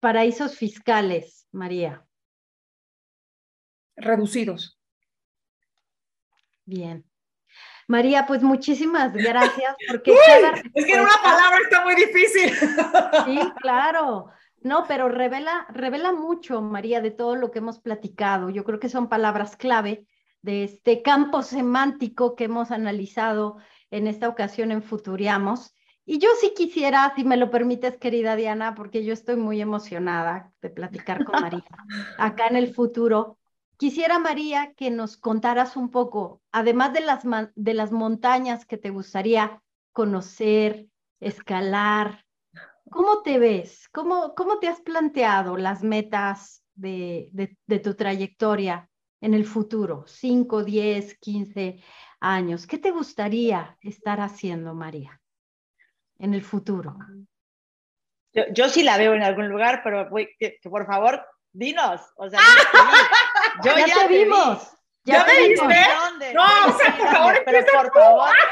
[0.00, 2.04] Paraísos fiscales, María.
[3.94, 4.80] Reducidos.
[6.64, 7.08] Bien.
[7.86, 12.52] María, pues muchísimas gracias porque Uy, cada es que en una palabra está muy difícil.
[12.52, 14.32] Sí, claro.
[14.64, 18.50] No, pero revela, revela mucho, María, de todo lo que hemos platicado.
[18.50, 20.06] Yo creo que son palabras clave
[20.42, 23.58] de este campo semántico que hemos analizado
[23.90, 25.74] en esta ocasión en Futuriamos.
[26.04, 30.52] Y yo sí quisiera, si me lo permites, querida Diana, porque yo estoy muy emocionada
[30.60, 31.64] de platicar con María
[32.18, 33.38] acá en el futuro.
[33.76, 37.22] Quisiera, María, que nos contaras un poco, además de las,
[37.54, 40.86] de las montañas que te gustaría conocer,
[41.20, 42.24] escalar,
[42.90, 43.88] ¿cómo te ves?
[43.92, 48.88] ¿Cómo, cómo te has planteado las metas de, de, de tu trayectoria
[49.20, 50.04] en el futuro?
[50.06, 51.82] 5, 10, 15
[52.20, 52.66] años.
[52.66, 55.20] ¿Qué te gustaría estar haciendo, María,
[56.18, 56.96] en el futuro?
[58.34, 62.00] Yo, yo sí la veo en algún lugar, pero voy- que, que por favor, dinos.
[62.16, 62.40] O sea,
[63.62, 64.24] yo ya, ya te vi.
[64.24, 64.68] vimos.
[65.04, 65.68] ¿Ya te me vimos.
[65.68, 65.84] viste?
[66.00, 66.34] ¿Dónde?
[66.34, 68.30] No, o sea, por favor, pero por favor.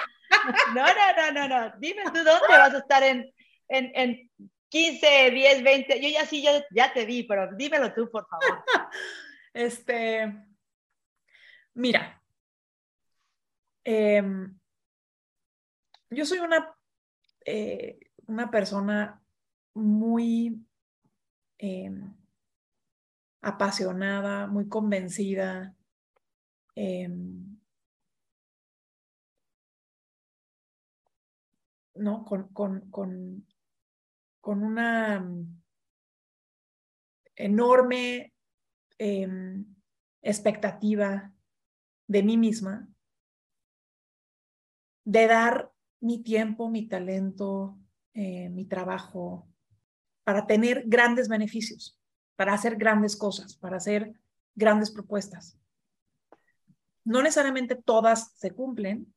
[0.74, 1.72] No, no, no, no, no.
[1.80, 3.28] Dime tú dónde vas a estar en,
[3.70, 4.30] en, en
[4.68, 6.00] 15, 10, 20.
[6.02, 8.64] Yo ya sí, ya, ya te vi, pero dímelo tú, por favor.
[9.52, 10.32] Este,
[11.74, 12.22] mira,
[13.82, 14.56] em,
[16.08, 16.72] yo soy una,
[17.44, 19.20] eh, una persona
[19.74, 20.64] muy
[21.58, 22.14] em,
[23.40, 25.74] apasionada, muy convencida.
[26.76, 27.58] em,
[31.96, 32.24] ¿no?
[32.24, 33.46] Con, con, con,
[34.40, 35.62] con una mm,
[37.36, 38.32] enorme
[38.98, 39.64] em,
[40.22, 41.32] expectativa
[42.06, 42.88] de mí misma,
[45.04, 47.78] de dar mi tiempo, mi talento,
[48.14, 49.48] eh, mi trabajo,
[50.24, 51.98] para tener grandes beneficios,
[52.36, 54.12] para hacer grandes cosas, para hacer
[54.54, 55.58] grandes propuestas.
[57.04, 59.12] No necesariamente todas se cumplen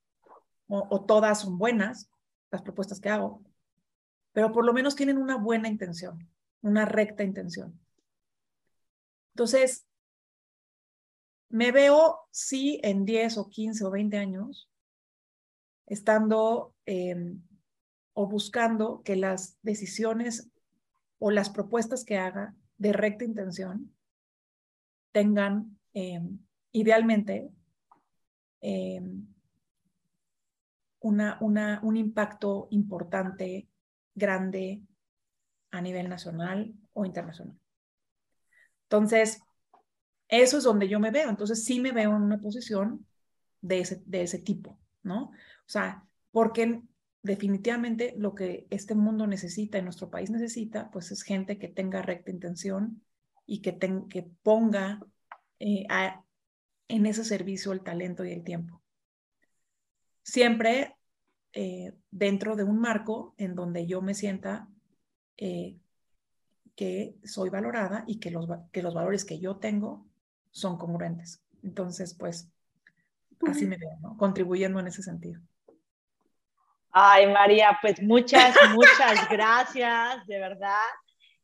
[0.68, 2.10] o, o todas son buenas,
[2.52, 3.44] las propuestas que hago,
[4.34, 6.28] pero por lo menos tienen una buena intención,
[6.62, 7.80] una recta intención.
[9.34, 9.86] Entonces,
[11.50, 14.70] me veo, sí, en 10 o 15 o 20 años,
[15.86, 17.36] estando eh,
[18.14, 20.50] o buscando que las decisiones
[21.20, 23.94] o las propuestas que haga de recta intención
[25.12, 26.22] tengan, eh,
[26.72, 27.52] idealmente,
[31.00, 33.68] una, una, un impacto importante,
[34.16, 34.82] grande,
[35.72, 37.58] a nivel nacional o internacional.
[38.84, 39.42] Entonces,
[40.28, 41.30] eso es donde yo me veo.
[41.30, 43.06] Entonces, sí me veo en una posición
[43.62, 45.24] de ese, de ese tipo, ¿no?
[45.26, 46.82] O sea, porque
[47.24, 52.02] definitivamente lo que este mundo necesita y nuestro país necesita, pues es gente que tenga
[52.02, 53.02] recta intención
[53.46, 53.78] y que,
[54.10, 55.00] que ponga
[55.60, 55.88] eh,
[56.88, 58.82] en ese servicio el talento y el tiempo.
[60.22, 60.96] Siempre
[61.54, 64.68] eh, dentro de un marco en donde yo me sienta
[65.38, 65.78] eh,
[66.76, 70.06] que soy valorada y que los, que los valores que yo tengo
[70.50, 71.44] son congruentes.
[71.62, 72.50] Entonces, pues,
[73.48, 74.18] así me veo, ¿no?
[74.18, 75.42] Contribuyendo en ese sentido.
[76.92, 80.86] Ay, María, pues muchas, muchas gracias, de verdad.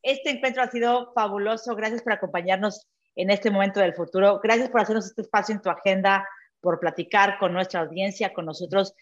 [0.02, 1.76] Este encuentro ha sido fabuloso.
[1.76, 4.40] Gracias por acompañarnos en este momento del futuro.
[4.42, 6.28] Gracias por hacernos este espacio en tu agenda,
[6.62, 8.94] por platicar con nuestra audiencia, con nosotros.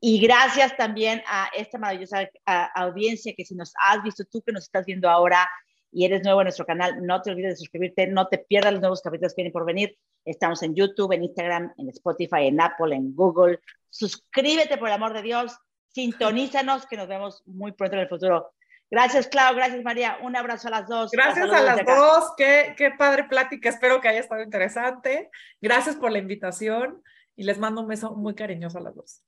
[0.00, 4.52] Y gracias también a esta maravillosa a, audiencia que si nos has visto tú que
[4.52, 5.48] nos estás viendo ahora
[5.90, 8.80] y eres nuevo en nuestro canal, no te olvides de suscribirte, no te pierdas los
[8.80, 9.96] nuevos capítulos que vienen por venir.
[10.24, 13.58] Estamos en YouTube, en Instagram, en Spotify, en Apple, en Google.
[13.90, 18.52] Suscríbete por el amor de Dios, sintonízanos que nos vemos muy pronto en el futuro.
[18.90, 20.18] Gracias, Clau, gracias, María.
[20.22, 21.10] Un abrazo a las dos.
[21.10, 22.32] Gracias a las dos.
[22.36, 23.68] Qué, qué padre plática.
[23.68, 25.30] Espero que haya estado interesante.
[25.60, 27.02] Gracias por la invitación
[27.34, 29.22] y les mando un beso muy cariñoso a las dos.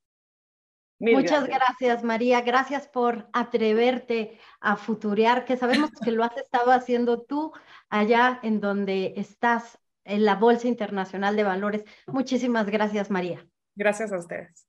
[1.01, 1.76] Mil Muchas gracias.
[1.78, 2.05] gracias.
[2.05, 2.42] María.
[2.42, 7.53] Gracias por atreverte a futurear, que sabemos que lo has estado haciendo tú
[7.88, 11.84] allá en donde estás en la Bolsa Internacional de Valores.
[12.07, 13.46] Muchísimas gracias, María.
[13.74, 14.66] Gracias a ustedes.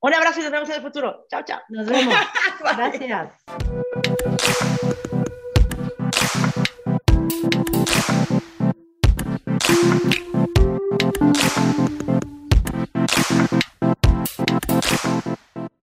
[0.00, 1.26] Un abrazo y nos vemos en el futuro.
[1.30, 1.60] Chao, chao.
[1.68, 2.14] Nos vemos.
[2.76, 3.32] gracias.